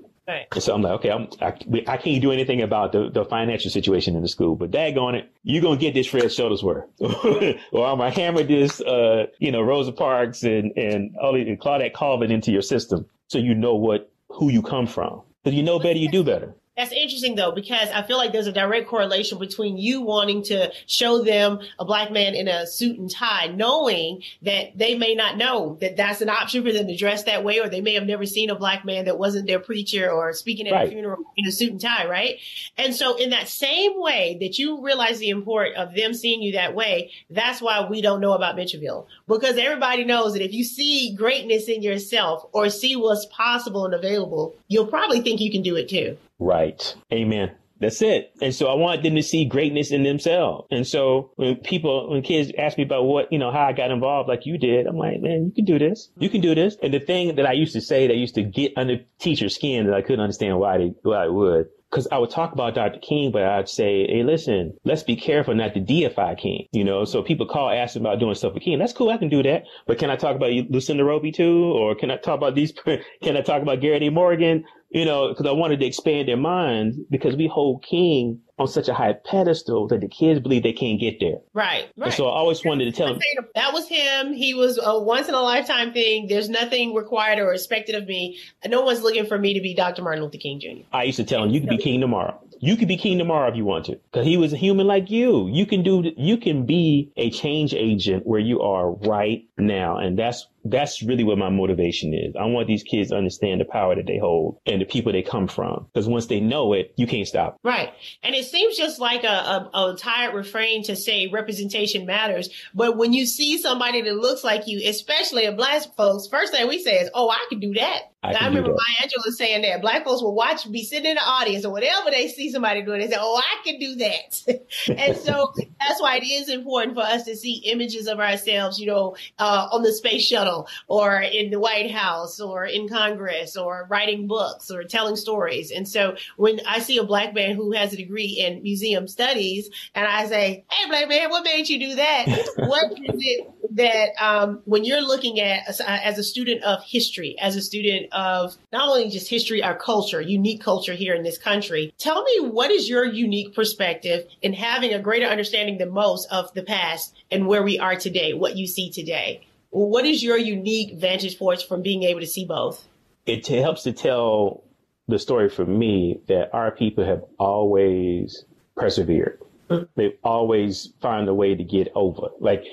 So 0.59 0.73
I'm 0.73 0.81
like, 0.81 0.93
okay, 0.93 1.11
I'm, 1.11 1.27
I, 1.39 1.53
I 1.87 1.97
can't 1.97 2.21
do 2.21 2.31
anything 2.31 2.61
about 2.61 2.91
the, 2.91 3.09
the 3.09 3.25
financial 3.25 3.69
situation 3.69 4.15
in 4.15 4.23
the 4.23 4.27
school, 4.27 4.55
but 4.55 4.71
daggone 4.71 5.15
it, 5.15 5.31
you're 5.43 5.61
going 5.61 5.77
to 5.77 5.81
get 5.81 5.93
this 5.93 6.07
Fred 6.07 6.23
Shuttlesworth. 6.25 6.85
or 7.71 7.85
I'm 7.85 7.97
going 7.97 8.11
to 8.11 8.19
hammer 8.19 8.43
this, 8.43 8.81
uh, 8.81 9.27
you 9.39 9.51
know, 9.51 9.61
Rosa 9.61 9.91
Parks 9.91 10.43
and, 10.43 10.71
and, 10.75 11.15
and 11.15 11.59
Claudette 11.59 11.93
Colvin 11.93 12.31
into 12.31 12.51
your 12.51 12.63
system 12.63 13.05
so 13.27 13.37
you 13.37 13.53
know 13.53 13.75
what, 13.75 14.11
who 14.29 14.51
you 14.51 14.61
come 14.61 14.87
from. 14.87 15.21
Because 15.43 15.55
you 15.55 15.63
know 15.63 15.79
better, 15.79 15.99
you 15.99 16.09
do 16.09 16.23
better. 16.23 16.55
That's 16.77 16.91
interesting 16.91 17.35
though, 17.35 17.53
because 17.53 17.89
I 17.89 18.01
feel 18.01 18.17
like 18.17 18.33
there's 18.33 18.47
a 18.47 18.51
direct 18.51 18.89
correlation 18.89 19.39
between 19.39 19.77
you 19.77 20.01
wanting 20.01 20.43
to 20.43 20.73
show 20.87 21.23
them 21.23 21.59
a 21.79 21.85
black 21.85 22.11
man 22.11 22.35
in 22.35 22.49
a 22.49 22.67
suit 22.67 22.99
and 22.99 23.09
tie, 23.09 23.47
knowing 23.47 24.23
that 24.41 24.77
they 24.77 24.97
may 24.97 25.15
not 25.15 25.37
know 25.37 25.77
that 25.79 25.95
that's 25.95 26.19
an 26.19 26.29
option 26.29 26.65
for 26.65 26.73
them 26.73 26.87
to 26.87 26.97
dress 26.97 27.23
that 27.23 27.45
way, 27.45 27.61
or 27.61 27.69
they 27.69 27.79
may 27.79 27.93
have 27.93 28.05
never 28.05 28.25
seen 28.25 28.49
a 28.49 28.55
black 28.55 28.83
man 28.83 29.05
that 29.05 29.17
wasn't 29.17 29.47
their 29.47 29.59
preacher 29.59 30.11
or 30.11 30.33
speaking 30.33 30.67
at 30.67 30.73
right. 30.73 30.87
a 30.87 30.91
funeral 30.91 31.23
in 31.37 31.47
a 31.47 31.51
suit 31.51 31.71
and 31.71 31.79
tie, 31.79 32.07
right? 32.07 32.39
And 32.77 32.93
so 32.93 33.15
in 33.15 33.29
that 33.29 33.47
same 33.47 33.93
way 33.95 34.37
that 34.41 34.59
you 34.59 34.83
realize 34.83 35.19
the 35.19 35.29
import 35.29 35.75
of 35.75 35.95
them 35.95 36.13
seeing 36.13 36.41
you 36.41 36.53
that 36.53 36.75
way, 36.75 37.11
that's 37.29 37.61
why 37.61 37.87
we 37.89 38.01
don't 38.01 38.19
know 38.19 38.33
about 38.33 38.57
Mitchelville. 38.57 39.05
Because 39.27 39.57
everybody 39.57 40.03
knows 40.03 40.33
that 40.33 40.43
if 40.43 40.51
you 40.51 40.65
see 40.65 41.15
greatness 41.15 41.69
in 41.69 41.81
yourself 41.81 42.49
or 42.51 42.69
see 42.69 42.97
what's 42.97 43.25
possible 43.27 43.85
and 43.85 43.93
available, 43.93 44.55
you'll 44.67 44.87
probably 44.87 45.21
think 45.21 45.39
you 45.39 45.51
can 45.51 45.61
do 45.61 45.77
it 45.77 45.87
too. 45.87 46.17
Right. 46.39 46.95
Amen. 47.11 47.51
That's 47.79 48.01
it. 48.01 48.31
And 48.41 48.55
so 48.55 48.67
I 48.67 48.75
want 48.75 49.03
them 49.03 49.15
to 49.15 49.23
see 49.23 49.45
greatness 49.45 49.91
in 49.91 50.03
themselves. 50.03 50.67
And 50.71 50.87
so 50.87 51.31
when 51.35 51.57
people, 51.57 52.09
when 52.09 52.21
kids 52.21 52.51
ask 52.57 52.77
me 52.77 52.85
about 52.85 53.03
what, 53.03 53.31
you 53.33 53.37
know, 53.37 53.51
how 53.51 53.65
I 53.65 53.73
got 53.73 53.91
involved 53.91 54.29
like 54.29 54.45
you 54.45 54.57
did, 54.57 54.87
I'm 54.87 54.97
like, 54.97 55.19
man, 55.19 55.45
you 55.45 55.51
can 55.51 55.65
do 55.65 55.77
this. 55.77 56.09
You 56.17 56.29
can 56.29 56.41
do 56.41 56.55
this. 56.55 56.77
And 56.81 56.93
the 56.93 56.99
thing 56.99 57.35
that 57.35 57.45
I 57.45 57.51
used 57.51 57.73
to 57.73 57.81
say 57.81 58.07
that 58.07 58.15
used 58.15 58.35
to 58.35 58.43
get 58.43 58.73
under 58.77 58.99
teacher's 59.19 59.55
skin 59.55 59.87
that 59.87 59.93
I 59.95 60.01
couldn't 60.01 60.21
understand 60.21 60.57
why 60.57 60.77
they, 60.77 60.93
why 61.03 61.25
I 61.25 61.27
would 61.27 61.67
because 61.95 62.07
I 62.11 62.17
would 62.17 62.29
talk 62.29 62.51
about 62.51 62.75
Dr. 62.75 62.99
King, 62.99 63.31
but 63.31 63.43
I'd 63.43 63.69
say, 63.69 64.05
hey, 64.05 64.23
listen, 64.23 64.77
let's 64.83 65.03
be 65.03 65.15
careful 65.15 65.55
not 65.55 65.73
to 65.75 65.79
deify 65.79 66.35
King. 66.35 66.67
You 66.73 66.83
know, 66.83 67.05
so 67.05 67.23
people 67.23 67.45
call 67.45 67.69
asking 67.69 68.01
about 68.01 68.19
doing 68.19 68.35
stuff 68.35 68.53
with 68.53 68.63
King. 68.63 68.79
That's 68.79 68.91
cool. 68.91 69.09
I 69.09 69.17
can 69.17 69.29
do 69.29 69.41
that. 69.43 69.63
But 69.87 69.97
can 69.97 70.09
I 70.09 70.17
talk 70.17 70.35
about 70.35 70.51
Lucinda 70.69 71.05
Roby 71.05 71.31
too? 71.31 71.71
Or 71.73 71.95
can 71.95 72.11
I 72.11 72.17
talk 72.17 72.37
about 72.37 72.53
these? 72.53 72.73
Can 73.21 73.37
I 73.37 73.41
talk 73.41 73.61
about 73.61 73.79
Garrett 73.79 74.03
A. 74.03 74.09
Morgan? 74.09 74.65
You 74.95 75.03
know, 75.03 75.27
because 75.27 75.45
I 75.45 75.51
wanted 75.51 75.81
to 75.81 75.85
expand 75.85 76.29
their 76.29 76.37
minds 76.37 76.97
because 77.09 77.35
we 77.35 77.47
hold 77.47 77.83
King 77.83 78.39
on 78.57 78.67
such 78.69 78.87
a 78.87 78.93
high 78.93 79.11
pedestal 79.11 79.87
that 79.89 79.99
the 79.99 80.07
kids 80.07 80.39
believe 80.39 80.63
they 80.63 80.71
can't 80.71 80.97
get 80.97 81.19
there. 81.19 81.39
Right. 81.53 81.89
Right. 81.97 82.07
And 82.07 82.13
so 82.13 82.27
I 82.27 82.37
always 82.37 82.63
wanted 82.63 82.85
to 82.85 82.93
tell 82.93 83.07
them 83.07 83.19
that 83.55 83.73
was 83.73 83.89
him. 83.89 84.31
He 84.31 84.53
was 84.53 84.79
a 84.81 84.97
once 84.97 85.27
in 85.27 85.33
a 85.33 85.41
lifetime 85.41 85.91
thing. 85.91 86.27
There's 86.27 86.47
nothing 86.47 86.93
required 86.93 87.39
or 87.39 87.53
expected 87.53 87.95
of 87.95 88.07
me. 88.07 88.39
No 88.65 88.83
one's 88.83 89.01
looking 89.01 89.25
for 89.25 89.37
me 89.37 89.53
to 89.55 89.59
be 89.59 89.75
Dr. 89.75 90.01
Martin 90.01 90.23
Luther 90.23 90.37
King 90.37 90.61
Jr. 90.61 90.87
I 90.93 91.03
used 91.03 91.17
to 91.17 91.25
tell 91.25 91.43
him, 91.43 91.49
you 91.49 91.59
could 91.59 91.69
be 91.69 91.77
king 91.77 91.99
tomorrow. 91.99 92.39
You 92.61 92.77
could 92.77 92.87
be 92.87 92.95
king 92.95 93.17
tomorrow 93.17 93.49
if 93.49 93.57
you 93.57 93.65
want 93.65 93.85
to, 93.87 93.99
because 94.11 94.25
he 94.25 94.37
was 94.37 94.53
a 94.53 94.57
human 94.57 94.87
like 94.87 95.11
you. 95.11 95.49
You 95.49 95.65
can 95.65 95.83
do, 95.83 96.13
you 96.15 96.37
can 96.37 96.65
be 96.65 97.11
a 97.17 97.29
change 97.29 97.73
agent 97.73 98.25
where 98.25 98.39
you 98.39 98.61
are 98.61 98.91
right 98.91 99.43
now. 99.57 99.97
And 99.97 100.17
that's 100.17 100.47
that's 100.65 101.03
really 101.03 101.23
what 101.23 101.37
my 101.37 101.49
motivation 101.49 102.13
is. 102.13 102.35
I 102.35 102.45
want 102.45 102.67
these 102.67 102.83
kids 102.83 103.11
to 103.11 103.15
understand 103.15 103.61
the 103.61 103.65
power 103.65 103.95
that 103.95 104.07
they 104.07 104.17
hold 104.17 104.57
and 104.65 104.81
the 104.81 104.85
people 104.85 105.11
they 105.11 105.21
come 105.21 105.47
from. 105.47 105.87
Because 105.93 106.07
once 106.07 106.25
they 106.25 106.39
know 106.39 106.73
it, 106.73 106.93
you 106.97 107.05
can't 107.05 107.27
stop. 107.27 107.57
Right. 107.63 107.93
And 108.23 108.33
it 108.33 108.45
seems 108.45 108.75
just 108.75 108.99
like 108.99 109.23
a, 109.23 109.27
a, 109.27 109.69
a, 109.73 109.95
tired 109.95 110.33
refrain 110.33 110.83
to 110.83 110.95
say 110.95 111.27
representation 111.27 112.07
matters. 112.07 112.49
But 112.73 112.97
when 112.97 113.13
you 113.13 113.27
see 113.27 113.59
somebody 113.59 114.01
that 114.01 114.15
looks 114.15 114.43
like 114.43 114.67
you, 114.67 114.89
especially 114.89 115.45
a 115.45 115.51
black 115.51 115.83
folks, 115.95 116.27
first 116.27 116.51
thing 116.51 116.67
we 116.67 116.81
say 116.81 116.95
is, 116.95 117.09
oh, 117.13 117.29
I 117.29 117.45
can 117.49 117.59
do 117.59 117.73
that. 117.75 118.11
I, 118.23 118.33
I 118.33 118.47
remember 118.47 118.69
Maya 118.69 119.07
Angelou 119.07 119.31
saying 119.31 119.61
that 119.61 119.81
black 119.81 120.03
folks 120.03 120.23
will 120.23 120.33
watch, 120.33 120.69
be 120.71 120.83
sitting 120.83 121.11
in 121.11 121.15
the 121.15 121.21
audience 121.21 121.63
or 121.63 121.71
whatever 121.71 122.09
they 122.09 122.27
see 122.27 122.51
somebody 122.51 122.81
doing, 122.81 123.01
they 123.01 123.07
say, 123.07 123.17
oh, 123.19 123.39
I 123.39 123.63
can 123.63 123.79
do 123.79 123.95
that. 123.97 124.59
and 124.97 125.17
so 125.17 125.53
that's 125.79 126.01
why 126.01 126.17
it 126.17 126.23
is 126.23 126.49
important 126.49 126.95
for 126.95 127.03
us 127.03 127.23
to 127.25 127.35
see 127.35 127.61
images 127.65 128.07
of 128.07 128.19
ourselves, 128.19 128.79
you 128.79 128.87
know, 128.87 129.15
uh, 129.37 129.44
Uh, 129.45 129.67
on 129.71 129.83
the 129.83 129.93
space 129.93 130.25
shuttle 130.25 130.67
or 130.87 131.21
in 131.21 131.51
the 131.51 131.59
White 131.59 131.91
House 131.91 132.39
or 132.39 132.65
in 132.65 132.89
Congress 132.89 133.55
or 133.55 133.85
writing 133.91 134.25
books 134.25 134.71
or 134.71 134.83
telling 134.83 135.15
stories. 135.15 135.69
And 135.69 135.87
so 135.87 136.15
when 136.37 136.61
I 136.65 136.79
see 136.79 136.97
a 136.97 137.03
black 137.03 137.35
man 137.35 137.55
who 137.55 137.71
has 137.73 137.93
a 137.93 137.95
degree 137.95 138.43
in 138.43 138.63
museum 138.63 139.07
studies 139.07 139.69
and 139.93 140.07
I 140.07 140.25
say, 140.25 140.65
Hey, 140.71 140.89
black 140.89 141.07
man, 141.09 141.29
what 141.29 141.43
made 141.43 141.69
you 141.69 141.77
do 141.77 141.93
that? 141.93 142.25
what 142.57 142.91
is 142.93 143.19
it 143.19 143.47
that 143.75 144.09
um, 144.19 144.61
when 144.65 144.85
you're 144.85 145.01
looking 145.01 145.39
at 145.39 145.67
as 145.79 146.17
a 146.17 146.23
student 146.23 146.63
of 146.63 146.83
history, 146.83 147.35
as 147.39 147.55
a 147.55 147.61
student 147.61 148.11
of 148.13 148.55
not 148.71 148.87
only 148.87 149.09
just 149.09 149.29
history, 149.29 149.61
our 149.61 149.77
culture, 149.77 150.21
unique 150.21 150.61
culture 150.61 150.93
here 150.93 151.13
in 151.13 151.23
this 151.23 151.37
country, 151.37 151.93
tell 151.97 152.23
me 152.23 152.39
what 152.49 152.71
is 152.71 152.89
your 152.89 153.05
unique 153.05 153.53
perspective 153.53 154.25
in 154.41 154.53
having 154.53 154.93
a 154.93 154.99
greater 154.99 155.25
understanding 155.25 155.77
than 155.77 155.91
most 155.91 156.27
of 156.31 156.53
the 156.53 156.63
past 156.63 157.15
and 157.31 157.47
where 157.47 157.63
we 157.63 157.77
are 157.77 157.95
today, 157.95 158.33
what 158.33 158.55
you 158.55 158.65
see 158.65 158.89
today? 158.89 159.45
What 159.71 160.05
is 160.05 160.23
your 160.23 160.37
unique 160.37 160.97
vantage 160.97 161.37
point 161.37 161.61
from 161.61 161.81
being 161.81 162.03
able 162.03 162.21
to 162.21 162.27
see 162.27 162.45
both? 162.45 162.87
It 163.25 163.45
helps 163.47 163.83
to 163.83 163.91
tell 163.91 164.63
the 165.07 165.19
story 165.19 165.49
for 165.49 165.65
me 165.65 166.21
that 166.27 166.49
our 166.53 166.71
people 166.71 167.03
have 167.03 167.23
always 167.37 168.45
persevered. 168.77 169.41
Mm-hmm. 169.69 169.83
They've 169.95 170.17
always 170.23 170.93
found 171.01 171.27
a 171.27 171.33
way 171.33 171.55
to 171.55 171.63
get 171.63 171.91
over. 171.95 172.29
Like 172.39 172.63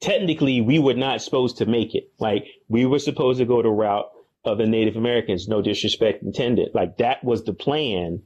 technically, 0.00 0.60
we 0.60 0.78
were 0.78 0.94
not 0.94 1.22
supposed 1.22 1.58
to 1.58 1.66
make 1.66 1.94
it. 1.94 2.10
Like 2.18 2.46
we 2.68 2.86
were 2.86 2.98
supposed 2.98 3.38
to 3.38 3.44
go 3.44 3.62
the 3.62 3.68
route 3.68 4.10
of 4.44 4.58
the 4.58 4.66
Native 4.66 4.96
Americans. 4.96 5.48
No 5.48 5.62
disrespect 5.62 6.22
intended. 6.22 6.70
Like 6.74 6.98
that 6.98 7.22
was 7.22 7.44
the 7.44 7.52
plan, 7.52 8.22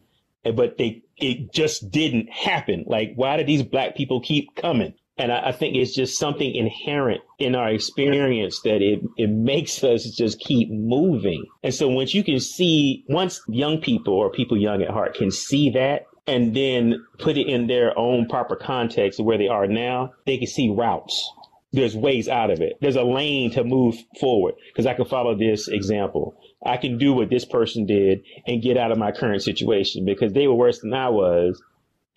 but 0.54 0.78
they 0.78 1.02
it 1.16 1.52
just 1.52 1.90
didn't 1.90 2.30
happen. 2.30 2.84
Like 2.86 3.12
why 3.16 3.36
do 3.36 3.44
these 3.44 3.62
black 3.62 3.96
people 3.96 4.20
keep 4.20 4.54
coming? 4.54 4.94
And 5.16 5.30
I, 5.30 5.48
I, 5.48 5.52
think 5.52 5.76
it's 5.76 5.94
just 5.94 6.18
something 6.18 6.54
inherent 6.54 7.20
in 7.38 7.54
our 7.54 7.68
experience 7.68 8.60
that 8.64 8.82
it, 8.82 9.00
it 9.16 9.30
makes 9.30 9.84
us 9.84 10.10
just 10.10 10.40
keep 10.40 10.70
moving. 10.72 11.44
And 11.62 11.72
so 11.72 11.88
once 11.88 12.14
you 12.14 12.24
can 12.24 12.40
see, 12.40 13.04
once 13.08 13.40
young 13.46 13.80
people 13.80 14.12
or 14.12 14.32
people 14.32 14.56
young 14.56 14.82
at 14.82 14.90
heart 14.90 15.14
can 15.14 15.30
see 15.30 15.70
that 15.70 16.06
and 16.26 16.56
then 16.56 17.04
put 17.18 17.36
it 17.36 17.46
in 17.46 17.68
their 17.68 17.96
own 17.96 18.26
proper 18.26 18.56
context 18.56 19.20
of 19.20 19.26
where 19.26 19.38
they 19.38 19.46
are 19.46 19.68
now, 19.68 20.12
they 20.26 20.36
can 20.36 20.48
see 20.48 20.68
routes. 20.68 21.30
There's 21.74 21.96
ways 21.96 22.28
out 22.28 22.50
of 22.50 22.60
it. 22.60 22.78
There's 22.80 22.96
a 22.96 23.02
lane 23.02 23.50
to 23.52 23.64
move 23.64 23.96
forward 24.20 24.54
because 24.68 24.86
I 24.86 24.94
can 24.94 25.04
follow 25.04 25.34
this 25.34 25.68
example. 25.68 26.36
I 26.64 26.76
can 26.76 26.98
do 26.98 27.12
what 27.12 27.30
this 27.30 27.44
person 27.44 27.84
did 27.84 28.22
and 28.46 28.62
get 28.62 28.76
out 28.76 28.92
of 28.92 28.98
my 28.98 29.12
current 29.12 29.42
situation 29.42 30.04
because 30.04 30.32
they 30.32 30.46
were 30.46 30.54
worse 30.54 30.80
than 30.80 30.94
I 30.94 31.08
was. 31.08 31.60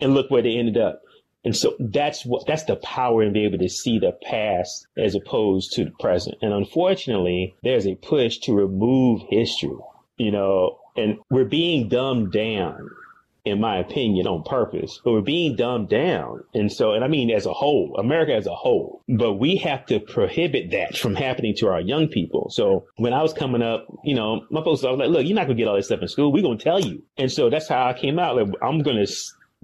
And 0.00 0.14
look 0.14 0.30
where 0.30 0.42
they 0.42 0.56
ended 0.56 0.78
up. 0.78 1.02
And 1.44 1.56
so 1.56 1.74
that's 1.80 2.24
what 2.24 2.46
that's 2.46 2.64
the 2.64 2.76
power 2.76 3.22
in 3.22 3.32
being 3.32 3.46
able 3.46 3.58
to 3.58 3.68
see 3.68 3.98
the 3.98 4.12
past 4.12 4.86
as 4.96 5.14
opposed 5.14 5.72
to 5.72 5.84
the 5.84 5.92
present. 5.98 6.36
And 6.42 6.52
unfortunately, 6.52 7.56
there's 7.62 7.86
a 7.86 7.94
push 7.96 8.38
to 8.40 8.54
remove 8.54 9.22
history, 9.28 9.76
you 10.18 10.30
know, 10.30 10.78
and 10.96 11.18
we're 11.30 11.44
being 11.44 11.88
dumbed 11.88 12.32
down, 12.32 12.90
in 13.48 13.60
my 13.60 13.78
opinion, 13.78 14.26
on 14.26 14.42
purpose. 14.42 15.00
But 15.04 15.12
we're 15.12 15.20
being 15.20 15.56
dumbed 15.56 15.88
down. 15.88 16.44
And 16.54 16.70
so, 16.70 16.92
and 16.92 17.04
I 17.04 17.08
mean 17.08 17.30
as 17.30 17.46
a 17.46 17.52
whole, 17.52 17.96
America 17.98 18.34
as 18.34 18.46
a 18.46 18.54
whole. 18.54 19.02
But 19.08 19.34
we 19.34 19.56
have 19.56 19.86
to 19.86 20.00
prohibit 20.00 20.70
that 20.72 20.96
from 20.96 21.14
happening 21.14 21.54
to 21.58 21.68
our 21.68 21.80
young 21.80 22.08
people. 22.08 22.50
So 22.50 22.86
when 22.96 23.12
I 23.12 23.22
was 23.22 23.32
coming 23.32 23.62
up, 23.62 23.86
you 24.04 24.14
know, 24.14 24.46
my 24.50 24.62
folks, 24.62 24.84
I 24.84 24.90
was 24.90 24.98
like, 24.98 25.10
look, 25.10 25.26
you're 25.26 25.34
not 25.34 25.46
gonna 25.46 25.58
get 25.58 25.68
all 25.68 25.76
this 25.76 25.86
stuff 25.86 26.02
in 26.02 26.08
school. 26.08 26.32
We're 26.32 26.42
gonna 26.42 26.58
tell 26.58 26.80
you. 26.80 27.02
And 27.16 27.30
so 27.30 27.50
that's 27.50 27.68
how 27.68 27.86
I 27.86 27.92
came 27.92 28.18
out. 28.18 28.36
Like, 28.36 28.54
I'm 28.62 28.82
gonna 28.82 29.06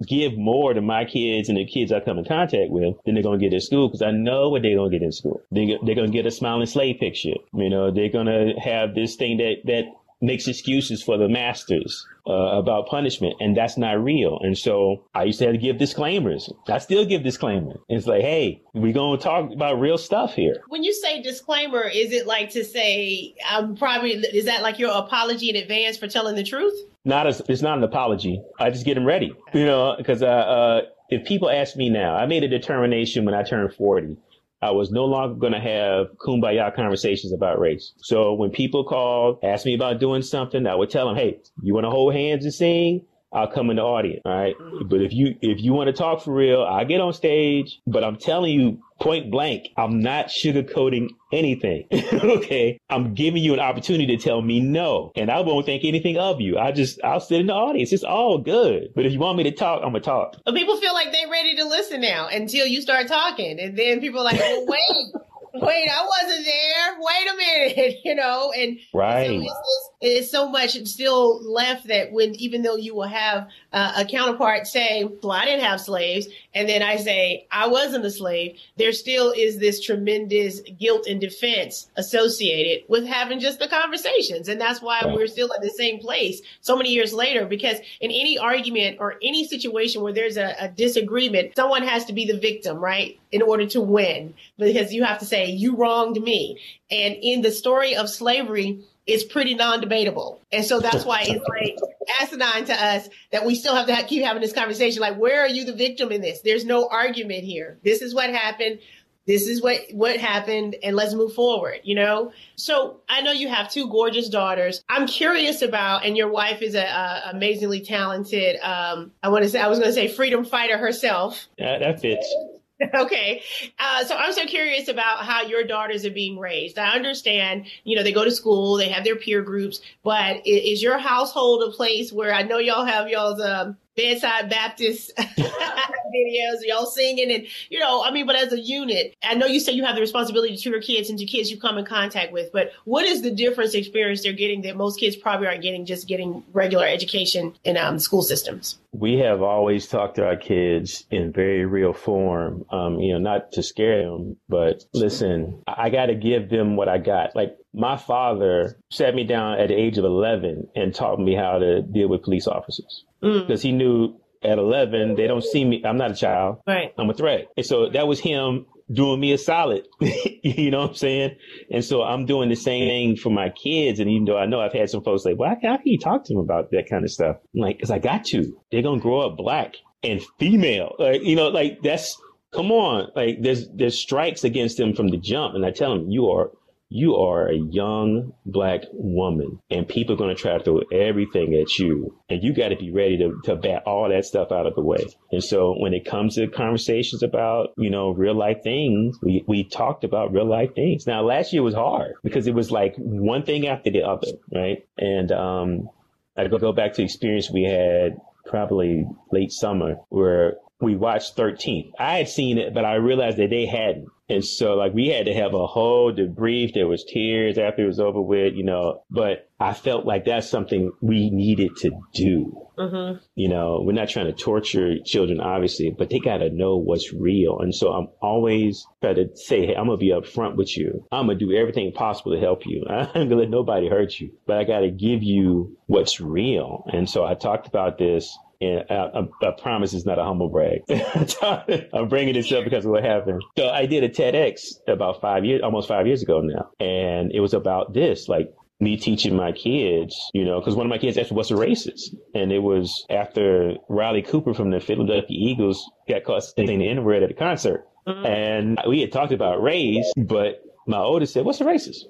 give 0.07 0.37
more 0.37 0.73
to 0.73 0.81
my 0.81 1.05
kids 1.05 1.49
and 1.49 1.57
the 1.57 1.65
kids 1.65 1.91
I 1.91 1.99
come 1.99 2.17
in 2.17 2.25
contact 2.25 2.69
with 2.69 2.95
than 3.05 3.15
they're 3.15 3.23
going 3.23 3.39
to 3.39 3.45
get 3.45 3.53
in 3.53 3.61
school 3.61 3.87
because 3.87 4.01
I 4.01 4.11
know 4.11 4.49
what 4.49 4.61
they're 4.61 4.75
going 4.75 4.91
to 4.91 4.99
get 4.99 5.05
in 5.05 5.11
school. 5.11 5.41
They, 5.51 5.77
they're 5.85 5.95
going 5.95 6.11
to 6.11 6.17
get 6.17 6.25
a 6.25 6.31
smiling 6.31 6.65
slave 6.65 6.99
picture. 6.99 7.35
You 7.53 7.69
know, 7.69 7.91
they're 7.91 8.09
going 8.09 8.27
to 8.27 8.53
have 8.59 8.93
this 8.93 9.15
thing 9.15 9.37
that, 9.37 9.61
that 9.65 9.85
makes 10.21 10.47
excuses 10.47 11.03
for 11.03 11.17
the 11.17 11.27
masters 11.27 12.05
uh, 12.27 12.31
about 12.31 12.87
punishment, 12.87 13.35
and 13.39 13.55
that's 13.55 13.77
not 13.77 14.03
real. 14.03 14.39
And 14.41 14.57
so 14.57 15.05
I 15.13 15.23
used 15.23 15.39
to 15.39 15.45
have 15.45 15.53
to 15.53 15.59
give 15.59 15.77
disclaimers. 15.77 16.51
I 16.67 16.79
still 16.79 17.05
give 17.05 17.23
disclaimers. 17.23 17.77
It's 17.89 18.07
like, 18.07 18.21
hey, 18.21 18.61
we're 18.73 18.93
gonna 18.93 19.17
talk 19.17 19.51
about 19.51 19.79
real 19.79 19.97
stuff 19.97 20.33
here. 20.33 20.63
When 20.69 20.83
you 20.83 20.93
say 20.93 21.21
disclaimer, 21.21 21.83
is 21.83 22.11
it 22.11 22.25
like 22.25 22.51
to 22.51 22.63
say 22.63 23.35
I'm 23.47 23.75
probably 23.75 24.11
is 24.13 24.45
that 24.45 24.61
like 24.61 24.79
your 24.79 24.91
apology 24.91 25.49
in 25.49 25.55
advance 25.55 25.97
for 25.97 26.07
telling 26.07 26.35
the 26.35 26.43
truth? 26.43 26.73
Not 27.03 27.27
as 27.27 27.41
it's 27.47 27.61
not 27.61 27.77
an 27.77 27.83
apology. 27.83 28.41
I 28.59 28.71
just 28.71 28.85
get 28.85 28.95
them 28.95 29.05
ready, 29.05 29.33
you 29.53 29.65
know, 29.65 29.95
because 29.97 30.23
uh, 30.23 30.27
uh, 30.27 30.81
if 31.09 31.27
people 31.27 31.49
ask 31.49 31.75
me 31.75 31.89
now, 31.89 32.15
I 32.15 32.25
made 32.25 32.43
a 32.43 32.47
determination 32.47 33.25
when 33.25 33.35
I 33.35 33.43
turned 33.43 33.73
forty 33.75 34.17
I 34.65 34.71
was 34.71 34.89
no 34.91 35.05
longer 35.05 35.35
going 35.35 35.53
to 35.53 35.59
have 35.59 36.07
kumbaya 36.17 36.75
conversations 36.75 37.31
about 37.31 37.59
race. 37.59 37.93
So 37.97 38.33
when 38.33 38.49
people 38.49 38.83
called, 38.83 39.37
asked 39.43 39.65
me 39.65 39.75
about 39.75 39.99
doing 39.99 40.23
something, 40.23 40.65
I 40.65 40.73
would 40.73 40.89
tell 40.89 41.07
them, 41.07 41.15
Hey, 41.15 41.39
you 41.61 41.75
want 41.75 41.85
to 41.85 41.91
hold 41.91 42.15
hands 42.15 42.45
and 42.45 42.53
sing? 42.53 43.05
I'll 43.31 43.51
come 43.51 43.69
in 43.69 43.75
the 43.75 43.83
audience. 43.83 44.21
All 44.25 44.31
right. 44.31 44.57
Mm-hmm. 44.57 44.87
But 44.87 45.01
if 45.01 45.13
you 45.13 45.35
if 45.41 45.61
you 45.61 45.73
want 45.73 45.87
to 45.87 45.93
talk 45.93 46.23
for 46.23 46.33
real, 46.33 46.63
I 46.63 46.85
get 46.85 47.01
on 47.01 47.13
stage. 47.13 47.79
But 47.85 48.03
I'm 48.03 48.15
telling 48.15 48.59
you 48.59 48.79
point 49.01 49.29
blank, 49.29 49.67
I'm 49.77 49.99
not 49.99 50.27
sugarcoating 50.27 51.09
anything. 51.35 51.87
okay. 52.13 52.79
I'm 52.89 53.13
giving 53.13 53.43
you 53.43 53.53
an 53.53 53.59
opportunity 53.59 54.15
to 54.15 54.23
tell 54.23 54.41
me 54.41 54.59
no. 54.59 55.11
And 55.15 55.29
I 55.29 55.41
won't 55.41 55.65
think 55.65 55.83
anything 55.83 56.17
of 56.17 56.41
you. 56.41 56.57
I 56.57 56.71
just 56.71 57.03
I'll 57.03 57.19
sit 57.19 57.41
in 57.41 57.47
the 57.47 57.53
audience. 57.53 57.93
It's 57.93 58.03
all 58.03 58.37
good. 58.37 58.89
But 58.95 59.05
if 59.05 59.13
you 59.13 59.19
want 59.19 59.37
me 59.37 59.43
to 59.43 59.51
talk, 59.51 59.81
I'm 59.83 59.89
gonna 59.89 60.01
talk. 60.01 60.37
But 60.45 60.55
people 60.55 60.77
feel 60.77 60.93
like 60.93 61.11
they're 61.11 61.29
ready 61.29 61.55
to 61.57 61.65
listen 61.65 62.01
now 62.01 62.27
until 62.27 62.65
you 62.65 62.81
start 62.81 63.07
talking. 63.07 63.59
And 63.59 63.77
then 63.77 63.99
people 63.99 64.21
are 64.21 64.25
like, 64.25 64.39
wait 64.67 65.13
wait, 65.61 65.89
I 65.89 66.05
wasn't 66.05 66.45
there. 66.45 66.97
Wait 66.99 67.27
a 67.31 67.35
minute, 67.35 67.95
you 68.05 68.15
know, 68.15 68.51
and 68.55 68.77
right. 68.93 69.27
So 69.27 69.55
it's, 70.01 70.31
so 70.31 70.49
much 70.49 70.71
still 70.85 71.41
left 71.43 71.87
that 71.87 72.11
when, 72.11 72.35
even 72.35 72.61
though 72.61 72.75
you 72.75 72.95
will 72.95 73.03
have 73.03 73.47
uh, 73.71 73.93
a 73.97 74.05
counterpart 74.05 74.67
say, 74.67 75.03
well, 75.21 75.31
I 75.31 75.45
didn't 75.45 75.63
have 75.63 75.79
slaves. 75.79 76.27
And 76.53 76.67
then 76.67 76.81
I 76.81 76.97
say, 76.97 77.47
I 77.51 77.67
wasn't 77.67 78.05
a 78.05 78.11
slave. 78.11 78.59
There 78.77 78.91
still 78.91 79.31
is 79.35 79.59
this 79.59 79.83
tremendous 79.83 80.61
guilt 80.79 81.07
and 81.07 81.21
defense 81.21 81.89
associated 81.95 82.85
with 82.89 83.05
having 83.05 83.39
just 83.39 83.59
the 83.59 83.67
conversations. 83.67 84.47
And 84.49 84.59
that's 84.59 84.81
why 84.81 85.01
we're 85.05 85.27
still 85.27 85.53
at 85.53 85.61
the 85.61 85.69
same 85.69 85.99
place 85.99 86.41
so 86.61 86.75
many 86.75 86.91
years 86.91 87.13
later, 87.13 87.45
because 87.45 87.77
in 88.01 88.11
any 88.11 88.37
argument 88.37 88.97
or 88.99 89.15
any 89.21 89.47
situation 89.47 90.01
where 90.01 90.13
there's 90.13 90.37
a, 90.37 90.55
a 90.59 90.67
disagreement, 90.69 91.55
someone 91.55 91.83
has 91.83 92.05
to 92.05 92.13
be 92.13 92.25
the 92.25 92.37
victim, 92.37 92.77
right? 92.77 93.19
In 93.31 93.41
order 93.41 93.65
to 93.67 93.81
win, 93.81 94.33
because 94.57 94.93
you 94.93 95.03
have 95.03 95.19
to 95.19 95.25
say, 95.25 95.45
you 95.47 95.75
wronged 95.75 96.21
me. 96.21 96.59
And 96.89 97.15
in 97.21 97.41
the 97.41 97.51
story 97.51 97.95
of 97.95 98.09
slavery, 98.09 98.83
it's 99.07 99.23
pretty 99.23 99.53
non-debatable. 99.53 100.41
And 100.51 100.65
so 100.65 100.79
that's 100.79 101.05
why 101.05 101.23
it's 101.27 101.45
like 101.49 101.77
asinine 102.21 102.65
to 102.65 102.73
us 102.73 103.09
that 103.31 103.45
we 103.45 103.55
still 103.55 103.75
have 103.75 103.87
to 103.87 104.03
keep 104.07 104.23
having 104.23 104.41
this 104.41 104.53
conversation. 104.53 105.01
Like, 105.01 105.17
where 105.17 105.41
are 105.41 105.47
you 105.47 105.65
the 105.65 105.73
victim 105.73 106.11
in 106.11 106.21
this? 106.21 106.41
There's 106.41 106.65
no 106.65 106.87
argument 106.87 107.43
here. 107.43 107.77
This 107.83 108.01
is 108.01 108.15
what 108.15 108.29
happened. 108.29 108.79
This 109.27 109.47
is 109.47 109.61
what, 109.61 109.79
what 109.91 110.17
happened 110.17 110.75
and 110.83 110.95
let's 110.95 111.15
move 111.15 111.33
forward, 111.33 111.79
you 111.83 111.95
know? 111.95 112.31
So 112.57 113.01
I 113.09 113.21
know 113.21 113.31
you 113.31 113.47
have 113.49 113.71
two 113.71 113.89
gorgeous 113.89 114.29
daughters. 114.29 114.83
I'm 114.87 115.07
curious 115.07 115.63
about, 115.63 116.05
and 116.05 116.15
your 116.15 116.29
wife 116.29 116.61
is 116.61 116.75
a, 116.75 116.83
a 116.83 117.31
amazingly 117.31 117.81
talented, 117.81 118.57
um, 118.61 119.11
I 119.23 119.29
want 119.29 119.43
to 119.43 119.49
say, 119.49 119.59
I 119.59 119.67
was 119.67 119.79
going 119.79 119.89
to 119.89 119.95
say 119.95 120.07
freedom 120.07 120.45
fighter 120.45 120.77
herself. 120.77 121.47
Yeah, 121.57 121.79
that 121.79 122.01
fits. 122.01 122.31
Okay. 122.93 123.41
Uh, 123.79 124.03
so 124.03 124.15
I'm 124.15 124.33
so 124.33 124.45
curious 124.45 124.87
about 124.87 125.25
how 125.25 125.43
your 125.43 125.63
daughters 125.63 126.05
are 126.05 126.11
being 126.11 126.37
raised. 126.37 126.77
I 126.77 126.95
understand, 126.95 127.67
you 127.83 127.95
know, 127.95 128.03
they 128.03 128.11
go 128.11 128.23
to 128.25 128.31
school, 128.31 128.77
they 128.77 128.89
have 128.89 129.03
their 129.03 129.15
peer 129.15 129.41
groups, 129.41 129.81
but 130.03 130.45
is 130.45 130.81
your 130.83 130.97
household 130.97 131.63
a 131.63 131.71
place 131.71 132.11
where 132.11 132.33
I 132.33 132.43
know 132.43 132.57
y'all 132.57 132.85
have 132.85 133.07
y'all's 133.09 133.41
um, 133.41 133.77
bedside 133.95 134.49
Baptist 134.49 135.11
videos, 136.15 136.59
y'all 136.63 136.85
singing, 136.85 137.31
and 137.31 137.45
you 137.69 137.79
know, 137.79 138.03
I 138.03 138.11
mean, 138.11 138.25
but 138.25 138.35
as 138.35 138.51
a 138.53 138.59
unit, 138.59 139.15
I 139.23 139.35
know 139.35 139.45
you 139.45 139.59
say 139.59 139.71
you 139.73 139.83
have 139.85 139.95
the 139.95 140.01
responsibility 140.01 140.55
to 140.55 140.61
tutor 140.61 140.79
kids 140.79 141.09
and 141.09 141.19
to 141.19 141.25
kids 141.25 141.51
you 141.51 141.59
come 141.59 141.77
in 141.77 141.85
contact 141.85 142.31
with, 142.31 142.51
but 142.51 142.71
what 142.85 143.05
is 143.05 143.21
the 143.21 143.31
difference 143.31 143.73
experience 143.73 144.23
they're 144.23 144.33
getting 144.33 144.61
that 144.63 144.75
most 144.75 144.99
kids 144.99 145.15
probably 145.15 145.47
aren't 145.47 145.61
getting 145.61 145.85
just 145.85 146.07
getting 146.07 146.43
regular 146.53 146.85
education 146.85 147.53
in 147.63 147.77
um, 147.77 147.99
school 147.99 148.21
systems? 148.21 148.79
We 148.91 149.17
have 149.19 149.41
always 149.41 149.87
talked 149.87 150.15
to 150.15 150.25
our 150.25 150.37
kids 150.37 151.05
in 151.11 151.33
very 151.33 151.65
real 151.65 151.91
form, 151.93 152.65
um, 152.69 152.99
you 152.99 153.13
know, 153.13 153.19
not 153.19 153.51
to 153.53 153.63
scare 153.63 154.03
them, 154.03 154.37
but 154.47 154.85
listen, 154.93 155.61
I 155.67 155.89
got 155.89 156.05
to 156.07 156.15
give 156.15 156.49
them 156.49 156.77
what 156.77 156.87
I 156.87 156.97
got. 156.97 157.35
Like 157.35 157.57
my 157.73 157.97
father 157.97 158.77
sat 158.89 159.13
me 159.13 159.25
down 159.25 159.59
at 159.59 159.67
the 159.67 159.75
age 159.75 159.97
of 159.97 160.05
11 160.05 160.69
and 160.75 160.95
taught 160.95 161.19
me 161.19 161.35
how 161.35 161.59
to 161.59 161.81
deal 161.81 162.07
with 162.07 162.23
police 162.23 162.47
officers 162.47 163.03
because 163.19 163.59
mm. 163.59 163.63
he 163.63 163.71
knew 163.73 164.15
at 164.43 164.57
11 164.57 165.15
they 165.15 165.27
don't 165.27 165.43
see 165.43 165.63
me. 165.63 165.83
I'm 165.85 165.97
not 165.97 166.11
a 166.11 166.15
child. 166.15 166.59
Right. 166.67 166.93
I'm 166.97 167.09
a 167.09 167.13
threat. 167.13 167.47
And 167.57 167.65
so 167.65 167.89
that 167.89 168.07
was 168.07 168.19
him 168.19 168.65
doing 168.91 169.19
me 169.19 169.33
a 169.33 169.37
solid 169.37 169.87
you 169.99 170.69
know 170.69 170.81
what 170.81 170.89
i'm 170.91 170.95
saying? 170.95 171.35
And 171.71 171.83
so 171.83 172.03
i'm 172.03 172.25
doing 172.25 172.49
the 172.49 172.55
same 172.55 172.87
thing 172.87 173.15
for 173.15 173.31
my 173.31 173.49
kids. 173.49 173.99
And 173.99 174.09
even 174.09 174.25
though 174.25 174.37
i 174.37 174.45
know 174.45 174.61
i've 174.61 174.73
had 174.73 174.89
some 174.89 175.03
folks 175.03 175.23
say 175.23 175.33
well 175.33 175.49
how 175.61 175.77
can 175.77 175.87
you 175.87 175.97
talk 175.97 176.23
to 176.25 176.33
them 176.33 176.41
about 176.41 176.71
that 176.71 176.89
kind 176.89 177.03
of 177.03 177.11
stuff? 177.11 177.37
I'm 177.55 177.61
like 177.61 177.77
because 177.77 177.91
i 177.91 177.99
got 177.99 178.25
to 178.25 178.55
they're 178.71 178.83
gonna 178.83 179.01
grow 179.01 179.21
up 179.21 179.37
black 179.37 179.75
and 180.03 180.21
female 180.39 180.95
like 180.99 181.23
you 181.23 181.35
know 181.35 181.47
like 181.47 181.81
that's 181.81 182.21
come 182.55 182.71
on. 182.71 183.11
Like 183.15 183.41
there's 183.41 183.67
there's 183.69 183.99
strikes 183.99 184.43
against 184.43 184.77
them 184.77 184.93
from 184.93 185.09
the 185.09 185.17
jump. 185.17 185.55
And 185.55 185.65
i 185.65 185.71
tell 185.71 185.95
them 185.95 186.09
you 186.09 186.29
are 186.29 186.51
you 186.89 187.15
are 187.15 187.47
a 187.47 187.57
young 187.57 188.33
black 188.45 188.81
woman 188.93 189.59
and 189.71 189.87
people 189.87 190.13
are 190.13 190.17
going 190.17 190.35
to 190.35 190.41
try 190.41 190.57
to 190.57 190.63
throw 190.63 190.81
everything 190.91 191.53
at 191.55 191.79
you 191.79 192.15
and 192.29 192.43
you 192.43 192.53
got 192.53 192.69
to 192.69 192.75
be 192.75 192.91
ready 192.91 193.17
to, 193.17 193.39
to 193.43 193.55
bat 193.55 193.83
all 193.85 194.09
that 194.09 194.25
stuff 194.25 194.51
out 194.51 194.67
of 194.67 194.75
the 194.75 194.81
way. 194.81 195.05
And 195.31 195.43
so 195.43 195.75
when 195.77 195.93
it 195.93 196.05
comes 196.05 196.35
to 196.35 196.47
conversations 196.47 197.23
about 197.23 197.69
you 197.77 197.89
know 197.89 198.11
real 198.11 198.35
life 198.35 198.57
things 198.63 199.17
we, 199.21 199.43
we 199.47 199.63
talked 199.63 200.03
about 200.03 200.31
real 200.31 200.47
life 200.47 200.75
things. 200.75 201.07
Now 201.07 201.23
last 201.23 201.53
year 201.53 201.63
was 201.63 201.75
hard 201.75 202.13
because 202.23 202.47
it 202.47 202.53
was 202.53 202.71
like 202.71 202.95
one 202.97 203.43
thing 203.43 203.67
after 203.67 203.89
the 203.89 204.03
other 204.03 204.27
right? 204.53 204.85
And 204.97 205.31
um 205.31 205.89
i 206.37 206.47
go, 206.47 206.57
go 206.57 206.71
back 206.71 206.93
to 206.93 207.03
experience 207.03 207.49
we 207.49 207.63
had 207.63 208.17
probably 208.45 209.05
late 209.31 209.51
summer 209.51 209.95
where 210.09 210.57
we 210.85 210.95
watched 210.95 211.35
13th. 211.35 211.91
I 211.99 212.19
had 212.19 212.29
seen 212.29 212.57
it, 212.57 212.73
but 212.73 212.85
I 212.85 212.95
realized 212.95 213.37
that 213.37 213.49
they 213.49 213.65
hadn't. 213.65 214.07
And 214.27 214.43
so 214.43 214.73
like 214.73 214.93
we 214.93 215.09
had 215.09 215.27
to 215.27 215.33
have 215.33 215.53
a 215.53 215.67
whole 215.67 216.11
debrief. 216.11 216.73
There 216.73 216.87
was 216.87 217.03
tears 217.03 217.57
after 217.57 217.83
it 217.83 217.87
was 217.87 217.99
over 217.99 218.19
with, 218.19 218.55
you 218.55 218.63
know, 218.63 219.03
but 219.09 219.49
I 219.59 219.73
felt 219.73 220.05
like 220.05 220.25
that's 220.25 220.49
something 220.49 220.91
we 220.99 221.29
needed 221.29 221.75
to 221.77 221.91
do. 222.13 222.67
Mm-hmm. 222.77 223.23
You 223.35 223.49
know, 223.49 223.81
we're 223.83 223.93
not 223.93 224.09
trying 224.09 224.25
to 224.25 224.33
torture 224.33 224.95
children, 225.05 225.39
obviously, 225.39 225.91
but 225.95 226.09
they 226.09 226.19
got 226.19 226.37
to 226.37 226.49
know 226.49 226.77
what's 226.77 227.13
real. 227.13 227.59
And 227.59 227.73
so 227.73 227.91
I'm 227.93 228.07
always 228.21 228.85
trying 229.01 229.15
to 229.15 229.29
say, 229.35 229.67
Hey, 229.67 229.75
I'm 229.75 229.85
going 229.85 229.99
to 229.99 230.03
be 230.05 230.11
upfront 230.11 230.55
with 230.55 230.75
you. 230.75 231.05
I'm 231.11 231.27
going 231.27 231.37
to 231.37 231.45
do 231.45 231.55
everything 231.55 231.91
possible 231.91 232.33
to 232.33 232.39
help 232.39 232.65
you. 232.65 232.83
I'm 232.89 233.13
going 233.13 233.29
to 233.29 233.35
let 233.35 233.49
nobody 233.49 233.87
hurt 233.89 234.19
you, 234.19 234.31
but 234.47 234.57
I 234.57 234.63
got 234.63 234.79
to 234.79 234.89
give 234.89 235.21
you 235.21 235.77
what's 235.85 236.19
real. 236.19 236.83
And 236.91 237.07
so 237.07 237.23
I 237.23 237.35
talked 237.35 237.67
about 237.67 237.97
this 237.99 238.35
and 238.65 238.85
I, 238.89 239.19
I, 239.19 239.47
I, 239.47 239.51
promise 239.51 239.93
it's 239.93 240.05
not 240.05 240.19
a 240.19 240.23
humble 240.23 240.49
brag. 240.49 240.81
I'm 241.93 242.09
bringing 242.09 242.33
this 242.33 242.51
up 242.51 242.63
because 242.63 242.85
of 242.85 242.91
what 242.91 243.03
happened. 243.03 243.41
So 243.57 243.69
I 243.69 243.85
did 243.85 244.03
a 244.03 244.09
TEDx 244.09 244.79
about 244.87 245.21
five 245.21 245.45
years, 245.45 245.61
almost 245.63 245.87
five 245.87 246.07
years 246.07 246.21
ago 246.21 246.41
now. 246.41 246.69
And 246.79 247.31
it 247.31 247.39
was 247.39 247.53
about 247.53 247.93
this, 247.93 248.27
like 248.27 248.53
me 248.79 248.97
teaching 248.97 249.35
my 249.35 249.51
kids, 249.51 250.15
you 250.33 250.45
know, 250.45 250.59
because 250.59 250.75
one 250.75 250.85
of 250.85 250.89
my 250.89 250.97
kids 250.97 251.17
asked 251.17 251.31
what's 251.31 251.51
a 251.51 251.55
racist. 251.55 252.15
And 252.33 252.51
it 252.51 252.59
was 252.59 253.05
after 253.09 253.75
Riley 253.89 254.21
Cooper 254.21 254.53
from 254.53 254.71
the 254.71 254.79
Philadelphia 254.79 255.37
Eagles 255.39 255.89
got 256.07 256.23
caught 256.23 256.43
saying 256.43 256.79
the 256.79 256.89
N-word 256.89 257.23
at 257.23 257.31
a 257.31 257.35
concert. 257.35 257.87
Mm-hmm. 258.07 258.25
And 258.25 258.79
we 258.87 259.01
had 259.01 259.11
talked 259.11 259.31
about 259.31 259.61
race, 259.61 260.11
but 260.15 260.61
my 260.87 260.99
oldest 260.99 261.33
said, 261.33 261.45
what's 261.45 261.61
a 261.61 261.65
racist? 261.65 262.03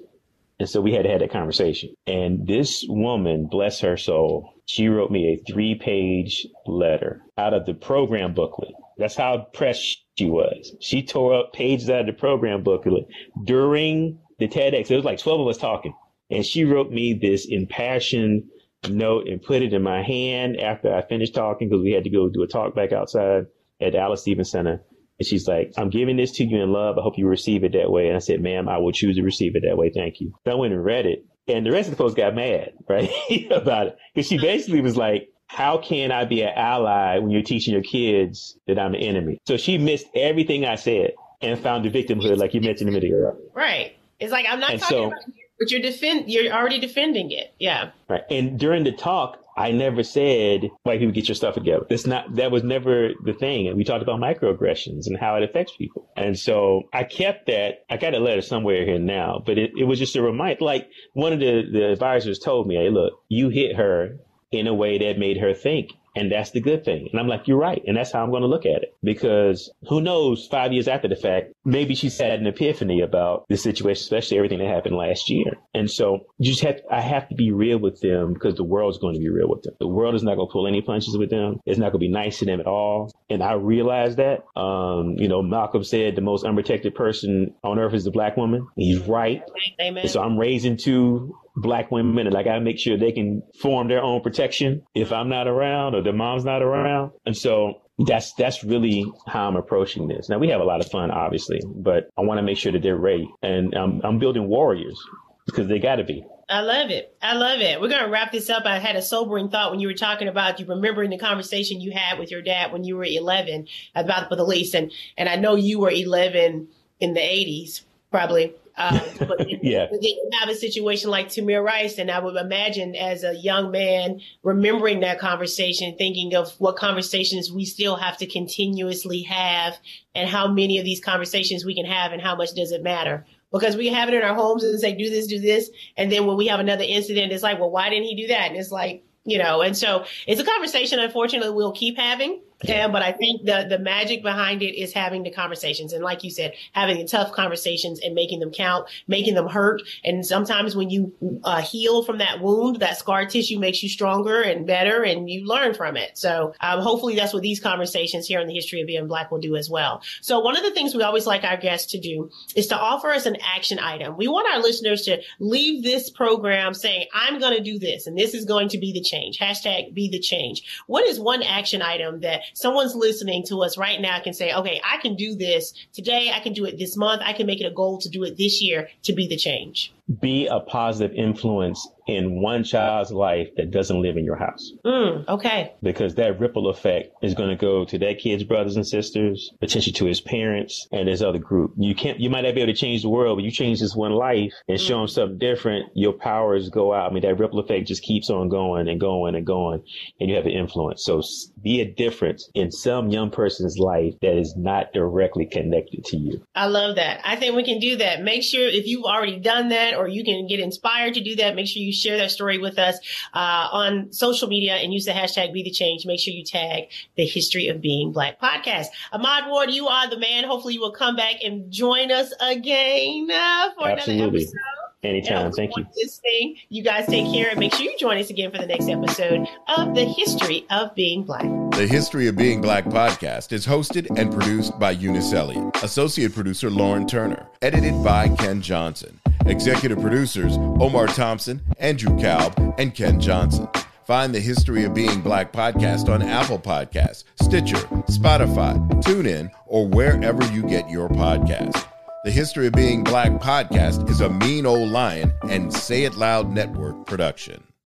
And 0.58 0.68
so 0.68 0.80
we 0.80 0.92
had 0.92 1.02
to 1.02 1.10
have 1.10 1.20
that 1.20 1.30
conversation. 1.30 1.94
And 2.06 2.46
this 2.46 2.84
woman, 2.88 3.46
bless 3.50 3.80
her 3.80 3.96
soul, 3.96 4.54
she 4.64 4.88
wrote 4.88 5.10
me 5.10 5.34
a 5.34 5.52
three 5.52 5.74
page 5.74 6.46
letter 6.66 7.22
out 7.36 7.54
of 7.54 7.66
the 7.66 7.74
program 7.74 8.34
booklet. 8.34 8.72
That's 8.96 9.14
how 9.14 9.46
pressed 9.52 10.04
she 10.18 10.26
was. 10.26 10.74
She 10.80 11.02
tore 11.02 11.34
up 11.34 11.52
pages 11.52 11.90
out 11.90 12.00
of 12.00 12.06
the 12.06 12.12
program 12.14 12.62
booklet 12.62 13.06
during 13.44 14.18
the 14.38 14.48
TEDx. 14.48 14.90
It 14.90 14.96
was 14.96 15.04
like 15.04 15.18
12 15.18 15.40
of 15.40 15.48
us 15.48 15.58
talking. 15.58 15.94
And 16.30 16.44
she 16.44 16.64
wrote 16.64 16.90
me 16.90 17.12
this 17.12 17.46
impassioned 17.46 18.44
note 18.88 19.28
and 19.28 19.42
put 19.42 19.62
it 19.62 19.72
in 19.72 19.82
my 19.82 20.02
hand 20.02 20.58
after 20.58 20.94
I 20.94 21.02
finished 21.02 21.34
talking 21.34 21.68
because 21.68 21.82
we 21.82 21.92
had 21.92 22.04
to 22.04 22.10
go 22.10 22.28
do 22.28 22.42
a 22.42 22.46
talk 22.46 22.74
back 22.74 22.92
outside 22.92 23.46
at 23.80 23.92
the 23.92 23.98
Alys 23.98 24.22
Stephens 24.22 24.50
Center. 24.50 24.82
And 25.18 25.26
she's 25.26 25.48
like, 25.48 25.72
I'm 25.76 25.90
giving 25.90 26.16
this 26.16 26.32
to 26.32 26.44
you 26.44 26.62
in 26.62 26.72
love. 26.72 26.98
I 26.98 27.02
hope 27.02 27.18
you 27.18 27.26
receive 27.26 27.64
it 27.64 27.72
that 27.72 27.90
way. 27.90 28.08
And 28.08 28.16
I 28.16 28.20
said, 28.20 28.40
ma'am, 28.40 28.68
I 28.68 28.78
will 28.78 28.92
choose 28.92 29.16
to 29.16 29.22
receive 29.22 29.56
it 29.56 29.62
that 29.66 29.76
way. 29.76 29.90
Thank 29.90 30.20
you. 30.20 30.34
So 30.44 30.52
I 30.52 30.54
went 30.54 30.74
and 30.74 30.84
read 30.84 31.06
it. 31.06 31.24
And 31.48 31.64
the 31.64 31.70
rest 31.70 31.88
of 31.88 31.92
the 31.92 31.96
folks 31.96 32.14
got 32.14 32.34
mad, 32.34 32.72
right? 32.88 33.10
about 33.50 33.88
it. 33.88 33.98
Because 34.14 34.28
she 34.28 34.38
basically 34.38 34.80
was 34.80 34.96
like, 34.96 35.30
how 35.46 35.78
can 35.78 36.10
I 36.10 36.24
be 36.24 36.42
an 36.42 36.52
ally 36.56 37.18
when 37.18 37.30
you're 37.30 37.42
teaching 37.42 37.72
your 37.72 37.82
kids 37.82 38.58
that 38.66 38.78
I'm 38.78 38.94
an 38.94 39.00
enemy? 39.00 39.40
So 39.46 39.56
she 39.56 39.78
missed 39.78 40.06
everything 40.14 40.64
I 40.66 40.74
said 40.74 41.12
and 41.40 41.58
found 41.58 41.84
the 41.84 41.90
victimhood, 41.90 42.36
like 42.36 42.52
you 42.52 42.60
mentioned 42.60 42.88
a 42.88 42.92
minute 42.92 43.08
ago. 43.08 43.36
Right. 43.54 43.96
It's 44.18 44.32
like, 44.32 44.46
I'm 44.48 44.60
not 44.60 44.70
and 44.70 44.80
talking 44.80 44.96
so, 44.96 45.06
about 45.06 45.20
you, 45.28 45.45
but 45.58 45.70
you're 45.70 45.80
defend, 45.80 46.30
you're 46.30 46.52
already 46.52 46.78
defending 46.78 47.30
it. 47.30 47.54
Yeah. 47.58 47.90
Right. 48.08 48.22
And 48.30 48.58
during 48.58 48.84
the 48.84 48.92
talk, 48.92 49.42
I 49.56 49.70
never 49.70 50.02
said 50.02 50.70
white 50.82 50.98
people 50.98 51.14
get 51.14 51.28
your 51.28 51.34
stuff 51.34 51.54
together. 51.54 51.86
That's 51.88 52.06
not 52.06 52.36
that 52.36 52.50
was 52.50 52.62
never 52.62 53.10
the 53.24 53.32
thing. 53.32 53.68
And 53.68 53.76
we 53.76 53.84
talked 53.84 54.02
about 54.02 54.20
microaggressions 54.20 55.06
and 55.06 55.16
how 55.18 55.36
it 55.36 55.42
affects 55.42 55.74
people. 55.76 56.06
And 56.14 56.38
so 56.38 56.82
I 56.92 57.04
kept 57.04 57.46
that. 57.46 57.84
I 57.88 57.96
got 57.96 58.14
a 58.14 58.18
letter 58.18 58.42
somewhere 58.42 58.84
here 58.84 58.98
now, 58.98 59.42
but 59.44 59.56
it, 59.56 59.70
it 59.78 59.84
was 59.84 59.98
just 59.98 60.14
a 60.14 60.22
reminder. 60.22 60.62
Like 60.62 60.90
one 61.14 61.32
of 61.32 61.40
the, 61.40 61.62
the 61.72 61.90
advisors 61.90 62.38
told 62.38 62.66
me, 62.66 62.76
"Hey, 62.76 62.90
look, 62.90 63.14
you 63.28 63.48
hit 63.48 63.76
her 63.76 64.18
in 64.50 64.66
a 64.66 64.74
way 64.74 64.98
that 64.98 65.18
made 65.18 65.38
her 65.38 65.54
think." 65.54 65.92
And 66.16 66.32
that's 66.32 66.50
the 66.50 66.60
good 66.60 66.84
thing. 66.84 67.08
And 67.12 67.20
I'm 67.20 67.28
like, 67.28 67.46
you're 67.46 67.58
right. 67.58 67.82
And 67.86 67.96
that's 67.96 68.10
how 68.10 68.24
I'm 68.24 68.30
going 68.30 68.42
to 68.42 68.48
look 68.48 68.64
at 68.64 68.82
it. 68.82 68.96
Because 69.04 69.70
who 69.88 70.00
knows, 70.00 70.48
five 70.50 70.72
years 70.72 70.88
after 70.88 71.08
the 71.08 71.14
fact, 71.14 71.52
maybe 71.64 71.94
she's 71.94 72.18
had 72.18 72.40
an 72.40 72.46
epiphany 72.46 73.02
about 73.02 73.44
the 73.48 73.56
situation, 73.56 74.00
especially 74.00 74.38
everything 74.38 74.58
that 74.58 74.68
happened 74.68 74.96
last 74.96 75.28
year. 75.28 75.52
And 75.74 75.90
so 75.90 76.20
you 76.38 76.50
just 76.52 76.64
have, 76.64 76.80
I 76.90 77.02
have 77.02 77.28
to 77.28 77.34
be 77.34 77.52
real 77.52 77.78
with 77.78 78.00
them 78.00 78.32
because 78.32 78.54
the 78.54 78.64
world's 78.64 78.98
going 78.98 79.14
to 79.14 79.20
be 79.20 79.28
real 79.28 79.48
with 79.48 79.62
them. 79.62 79.74
The 79.78 79.86
world 79.86 80.14
is 80.14 80.22
not 80.22 80.36
going 80.36 80.48
to 80.48 80.52
pull 80.52 80.66
any 80.66 80.80
punches 80.80 81.16
with 81.18 81.28
them. 81.28 81.60
It's 81.66 81.78
not 81.78 81.92
going 81.92 82.00
to 82.00 82.06
be 82.06 82.08
nice 82.08 82.38
to 82.38 82.46
them 82.46 82.60
at 82.60 82.66
all. 82.66 83.12
And 83.28 83.42
I 83.42 83.52
realize 83.52 84.16
that. 84.16 84.44
Um, 84.56 85.16
you 85.18 85.28
know, 85.28 85.42
Malcolm 85.42 85.84
said 85.84 86.16
the 86.16 86.22
most 86.22 86.44
unprotected 86.44 86.94
person 86.94 87.54
on 87.62 87.78
earth 87.78 87.92
is 87.92 88.04
the 88.04 88.10
black 88.10 88.36
woman. 88.38 88.66
He's 88.74 89.00
right. 89.00 89.42
Amen. 89.80 90.08
so 90.08 90.22
I'm 90.22 90.38
raising 90.38 90.78
two 90.78 91.36
black 91.56 91.90
women 91.90 92.26
and 92.26 92.36
I 92.36 92.42
gotta 92.42 92.60
make 92.60 92.78
sure 92.78 92.96
they 92.96 93.12
can 93.12 93.42
form 93.60 93.88
their 93.88 94.02
own 94.02 94.20
protection 94.20 94.82
if 94.94 95.10
I'm 95.12 95.28
not 95.28 95.48
around 95.48 95.94
or 95.94 96.02
their 96.06 96.14
mom's 96.14 96.44
not 96.44 96.62
around. 96.62 97.12
And 97.26 97.36
so 97.36 97.82
that's 97.98 98.32
that's 98.34 98.62
really 98.64 99.06
how 99.26 99.48
I'm 99.48 99.56
approaching 99.56 100.08
this. 100.08 100.28
Now 100.28 100.38
we 100.38 100.48
have 100.48 100.60
a 100.60 100.64
lot 100.64 100.80
of 100.80 100.90
fun, 100.90 101.10
obviously, 101.10 101.60
but 101.64 102.08
I 102.16 102.22
want 102.22 102.38
to 102.38 102.42
make 102.42 102.58
sure 102.58 102.72
that 102.72 102.82
they're 102.82 102.96
ready, 102.96 103.30
and 103.42 103.74
I'm, 103.74 104.00
I'm 104.04 104.18
building 104.18 104.48
warriors 104.48 104.98
because 105.46 105.68
they 105.68 105.78
got 105.78 105.96
to 105.96 106.04
be. 106.04 106.24
I 106.48 106.60
love 106.60 106.90
it. 106.90 107.16
I 107.20 107.34
love 107.34 107.60
it. 107.60 107.80
We're 107.80 107.88
going 107.88 108.04
to 108.04 108.10
wrap 108.10 108.30
this 108.30 108.50
up. 108.50 108.66
I 108.66 108.78
had 108.78 108.94
a 108.94 109.02
sobering 109.02 109.48
thought 109.48 109.72
when 109.72 109.80
you 109.80 109.88
were 109.88 109.94
talking 109.94 110.28
about 110.28 110.60
you 110.60 110.66
remembering 110.66 111.10
the 111.10 111.18
conversation 111.18 111.80
you 111.80 111.90
had 111.90 112.20
with 112.20 112.30
your 112.30 112.40
dad 112.40 112.72
when 112.72 112.84
you 112.84 112.96
were 112.96 113.04
11 113.04 113.66
about 113.94 114.30
the 114.30 114.36
police, 114.36 114.74
and 114.74 114.92
and 115.16 115.28
I 115.28 115.36
know 115.36 115.56
you 115.56 115.80
were 115.80 115.90
11 115.90 116.68
in 117.00 117.14
the 117.14 117.20
80s, 117.20 117.82
probably. 118.10 118.54
Um, 118.76 119.00
but 119.18 119.48
yeah. 119.62 119.86
then 119.90 120.02
you 120.02 120.30
have 120.40 120.48
a 120.48 120.54
situation 120.54 121.10
like 121.10 121.28
Tamir 121.28 121.64
Rice, 121.64 121.98
and 121.98 122.10
I 122.10 122.18
would 122.18 122.36
imagine 122.36 122.94
as 122.94 123.24
a 123.24 123.34
young 123.34 123.70
man 123.70 124.20
remembering 124.42 125.00
that 125.00 125.18
conversation, 125.18 125.96
thinking 125.96 126.34
of 126.34 126.52
what 126.58 126.76
conversations 126.76 127.50
we 127.50 127.64
still 127.64 127.96
have 127.96 128.16
to 128.18 128.26
continuously 128.26 129.22
have, 129.22 129.78
and 130.14 130.28
how 130.28 130.48
many 130.48 130.78
of 130.78 130.84
these 130.84 131.00
conversations 131.00 131.64
we 131.64 131.74
can 131.74 131.86
have, 131.86 132.12
and 132.12 132.20
how 132.20 132.36
much 132.36 132.52
does 132.54 132.72
it 132.72 132.82
matter? 132.82 133.26
Because 133.52 133.76
we 133.76 133.88
have 133.88 134.08
it 134.08 134.14
in 134.14 134.22
our 134.22 134.34
homes 134.34 134.64
and 134.64 134.78
say, 134.78 134.94
do 134.94 135.08
this, 135.08 135.26
do 135.26 135.40
this. 135.40 135.70
And 135.96 136.10
then 136.10 136.26
when 136.26 136.36
we 136.36 136.48
have 136.48 136.60
another 136.60 136.84
incident, 136.86 137.32
it's 137.32 137.42
like, 137.42 137.58
well, 137.58 137.70
why 137.70 137.88
didn't 137.88 138.04
he 138.04 138.14
do 138.14 138.26
that? 138.28 138.50
And 138.50 138.56
it's 138.56 138.72
like, 138.72 139.04
you 139.24 139.38
know, 139.38 139.62
and 139.62 139.76
so 139.76 140.04
it's 140.26 140.40
a 140.40 140.44
conversation, 140.44 140.98
unfortunately, 140.98 141.50
we'll 141.50 141.72
keep 141.72 141.96
having. 141.96 142.40
Yeah, 142.62 142.88
but 142.88 143.02
I 143.02 143.12
think 143.12 143.44
the 143.44 143.66
the 143.68 143.78
magic 143.78 144.22
behind 144.22 144.62
it 144.62 144.80
is 144.80 144.94
having 144.94 145.22
the 145.22 145.30
conversations, 145.30 145.92
and 145.92 146.02
like 146.02 146.24
you 146.24 146.30
said, 146.30 146.54
having 146.72 146.96
the 146.96 147.04
tough 147.04 147.32
conversations 147.32 148.00
and 148.00 148.14
making 148.14 148.40
them 148.40 148.50
count, 148.50 148.88
making 149.06 149.34
them 149.34 149.46
hurt. 149.46 149.82
And 150.04 150.24
sometimes 150.24 150.74
when 150.74 150.88
you 150.88 151.12
uh, 151.44 151.60
heal 151.60 152.02
from 152.02 152.16
that 152.18 152.40
wound, 152.40 152.76
that 152.80 152.96
scar 152.96 153.26
tissue 153.26 153.58
makes 153.58 153.82
you 153.82 153.90
stronger 153.90 154.40
and 154.40 154.66
better, 154.66 155.02
and 155.02 155.28
you 155.28 155.44
learn 155.44 155.74
from 155.74 155.98
it. 155.98 156.16
So 156.16 156.54
um, 156.60 156.80
hopefully, 156.80 157.14
that's 157.14 157.34
what 157.34 157.42
these 157.42 157.60
conversations 157.60 158.26
here 158.26 158.40
in 158.40 158.46
the 158.46 158.54
history 158.54 158.80
of 158.80 158.86
being 158.86 159.06
black 159.06 159.30
will 159.30 159.38
do 159.38 159.54
as 159.54 159.68
well. 159.68 160.02
So 160.22 160.40
one 160.40 160.56
of 160.56 160.62
the 160.62 160.70
things 160.70 160.94
we 160.94 161.02
always 161.02 161.26
like 161.26 161.44
our 161.44 161.58
guests 161.58 161.92
to 161.92 162.00
do 162.00 162.30
is 162.54 162.66
to 162.68 162.76
offer 162.76 163.10
us 163.10 163.26
an 163.26 163.36
action 163.44 163.78
item. 163.78 164.16
We 164.16 164.28
want 164.28 164.48
our 164.54 164.62
listeners 164.62 165.02
to 165.02 165.20
leave 165.40 165.84
this 165.84 166.08
program 166.08 166.72
saying, 166.72 167.06
"I'm 167.12 167.38
going 167.38 167.54
to 167.54 167.62
do 167.62 167.78
this, 167.78 168.06
and 168.06 168.16
this 168.16 168.32
is 168.32 168.46
going 168.46 168.70
to 168.70 168.78
be 168.78 168.92
the 168.92 169.02
change." 169.02 169.38
Hashtag 169.38 169.92
be 169.92 170.08
the 170.08 170.18
change. 170.18 170.62
What 170.86 171.06
is 171.06 171.20
one 171.20 171.42
action 171.42 171.82
item 171.82 172.20
that 172.20 172.40
someone's 172.54 172.94
listening 172.94 173.44
to 173.44 173.62
us 173.62 173.78
right 173.78 174.00
now 174.00 174.20
can 174.20 174.34
say, 174.34 174.52
okay, 174.52 174.80
I 174.84 174.98
can 174.98 175.16
do 175.16 175.34
this 175.34 175.72
today. 175.92 176.30
I 176.34 176.40
can 176.40 176.52
do 176.52 176.64
it 176.64 176.78
this 176.78 176.96
month. 176.96 177.22
I 177.24 177.32
can 177.32 177.46
make 177.46 177.60
it 177.60 177.66
a 177.66 177.74
goal 177.74 177.98
to 177.98 178.08
do 178.08 178.24
it 178.24 178.36
this 178.36 178.62
year 178.62 178.88
to 179.02 179.12
be 179.12 179.26
the 179.26 179.36
change 179.36 179.92
be 180.20 180.46
a 180.46 180.60
positive 180.60 181.16
influence 181.16 181.88
in 182.06 182.40
one 182.40 182.62
child's 182.62 183.10
life 183.10 183.48
that 183.56 183.70
doesn't 183.70 184.00
live 184.00 184.16
in 184.16 184.24
your 184.24 184.36
house. 184.36 184.72
Mm, 184.84 185.26
okay. 185.28 185.74
Because 185.82 186.14
that 186.14 186.38
ripple 186.38 186.68
effect 186.68 187.10
is 187.22 187.34
going 187.34 187.50
to 187.50 187.56
go 187.56 187.84
to 187.84 187.98
that 187.98 188.18
kid's 188.18 188.44
brothers 188.44 188.76
and 188.76 188.86
sisters, 188.86 189.50
potentially 189.58 189.92
to 189.94 190.04
his 190.04 190.20
parents 190.20 190.86
and 190.92 191.08
his 191.08 191.22
other 191.22 191.38
group. 191.38 191.72
You 191.76 191.94
can't, 191.94 192.20
you 192.20 192.30
might 192.30 192.42
not 192.42 192.54
be 192.54 192.60
able 192.60 192.72
to 192.72 192.78
change 192.78 193.02
the 193.02 193.08
world, 193.08 193.38
but 193.38 193.44
you 193.44 193.50
change 193.50 193.80
this 193.80 193.96
one 193.96 194.12
life 194.12 194.52
and 194.68 194.78
mm. 194.78 194.86
show 194.86 194.98
them 194.98 195.08
something 195.08 195.38
different. 195.38 195.90
Your 195.94 196.12
powers 196.12 196.68
go 196.68 196.94
out. 196.94 197.10
I 197.10 197.14
mean, 197.14 197.22
that 197.22 197.38
ripple 197.38 197.58
effect 197.58 197.88
just 197.88 198.02
keeps 198.02 198.30
on 198.30 198.48
going 198.48 198.88
and 198.88 199.00
going 199.00 199.34
and 199.34 199.44
going 199.44 199.82
and 200.20 200.30
you 200.30 200.36
have 200.36 200.46
an 200.46 200.52
influence. 200.52 201.04
So 201.04 201.22
be 201.60 201.80
a 201.80 201.92
difference 201.92 202.48
in 202.54 202.70
some 202.70 203.10
young 203.10 203.30
person's 203.30 203.78
life 203.78 204.14
that 204.22 204.38
is 204.38 204.54
not 204.56 204.92
directly 204.92 205.46
connected 205.46 206.04
to 206.06 206.16
you. 206.16 206.46
I 206.54 206.66
love 206.66 206.96
that. 206.96 207.20
I 207.24 207.34
think 207.34 207.56
we 207.56 207.64
can 207.64 207.80
do 207.80 207.96
that. 207.96 208.22
Make 208.22 208.44
sure 208.44 208.68
if 208.68 208.86
you've 208.86 209.04
already 209.04 209.40
done 209.40 209.70
that 209.70 209.95
or 209.96 210.08
you 210.08 210.24
can 210.24 210.46
get 210.46 210.60
inspired 210.60 211.14
to 211.14 211.20
do 211.20 211.36
that, 211.36 211.54
make 211.54 211.66
sure 211.66 211.82
you 211.82 211.92
share 211.92 212.16
that 212.18 212.30
story 212.30 212.58
with 212.58 212.78
us 212.78 212.98
uh, 213.34 213.68
on 213.72 214.12
social 214.12 214.48
media 214.48 214.74
and 214.74 214.92
use 214.92 215.04
the 215.04 215.12
hashtag 215.12 215.52
be 215.52 215.62
the 215.62 215.70
change. 215.70 216.06
Make 216.06 216.20
sure 216.20 216.34
you 216.34 216.44
tag 216.44 216.84
the 217.16 217.26
history 217.26 217.68
of 217.68 217.80
being 217.80 218.12
black 218.12 218.40
podcast. 218.40 218.86
Ahmad 219.12 219.48
Ward, 219.48 219.70
you 219.70 219.88
are 219.88 220.08
the 220.08 220.18
man. 220.18 220.44
Hopefully 220.44 220.74
you 220.74 220.80
will 220.80 220.92
come 220.92 221.16
back 221.16 221.36
and 221.44 221.70
join 221.70 222.10
us 222.10 222.32
again 222.40 223.28
uh, 223.30 223.70
for 223.74 223.88
Absolutely. 223.88 224.22
another 224.22 224.36
episode. 224.36 224.56
Anytime. 225.02 225.52
Thank 225.52 225.76
you. 225.76 225.86
This 225.94 226.18
thing. 226.18 226.56
You 226.68 226.82
guys 226.82 227.06
take 227.06 227.32
care 227.32 227.48
and 227.50 227.60
make 227.60 227.72
sure 227.74 227.84
you 227.84 227.96
join 227.98 228.18
us 228.18 228.30
again 228.30 228.50
for 228.50 228.58
the 228.58 228.66
next 228.66 228.88
episode 228.88 229.46
of 229.68 229.94
The 229.94 230.04
History 230.04 230.66
of 230.70 230.94
Being 230.94 231.22
Black. 231.22 231.44
The 231.72 231.86
History 231.86 232.26
of 232.26 232.36
Being 232.36 232.60
Black 232.60 232.84
podcast 232.86 233.52
is 233.52 233.66
hosted 233.66 234.18
and 234.18 234.32
produced 234.32 234.78
by 234.80 234.92
Eunice 234.92 235.32
Elliott, 235.32 235.82
associate 235.82 236.34
producer 236.34 236.70
Lauren 236.70 237.06
Turner, 237.06 237.46
edited 237.62 238.02
by 238.02 238.28
Ken 238.30 238.60
Johnson, 238.60 239.20
executive 239.48 240.00
producers 240.00 240.56
Omar 240.80 241.06
Thompson, 241.06 241.62
Andrew 241.78 242.16
Kalb, 242.18 242.74
and 242.78 242.94
Ken 242.94 243.20
Johnson. 243.20 243.68
Find 244.06 244.32
the 244.32 244.40
History 244.40 244.84
of 244.84 244.94
Being 244.94 245.20
Black 245.20 245.52
podcast 245.52 246.08
on 246.08 246.22
Apple 246.22 246.60
Podcasts, 246.60 247.24
Stitcher, 247.42 247.78
Spotify, 248.08 248.78
TuneIn, 249.02 249.50
or 249.66 249.88
wherever 249.88 250.44
you 250.52 250.62
get 250.62 250.88
your 250.88 251.08
podcast. 251.08 251.84
The 252.24 252.30
History 252.30 252.68
of 252.68 252.72
Being 252.72 253.02
Black 253.02 253.32
podcast 253.32 254.08
is 254.08 254.20
a 254.20 254.30
mean 254.30 254.64
old 254.64 254.90
lion 254.90 255.32
and 255.50 255.72
Say 255.72 256.04
It 256.04 256.14
Loud 256.16 256.52
Network 256.52 257.06
production. 257.06 257.65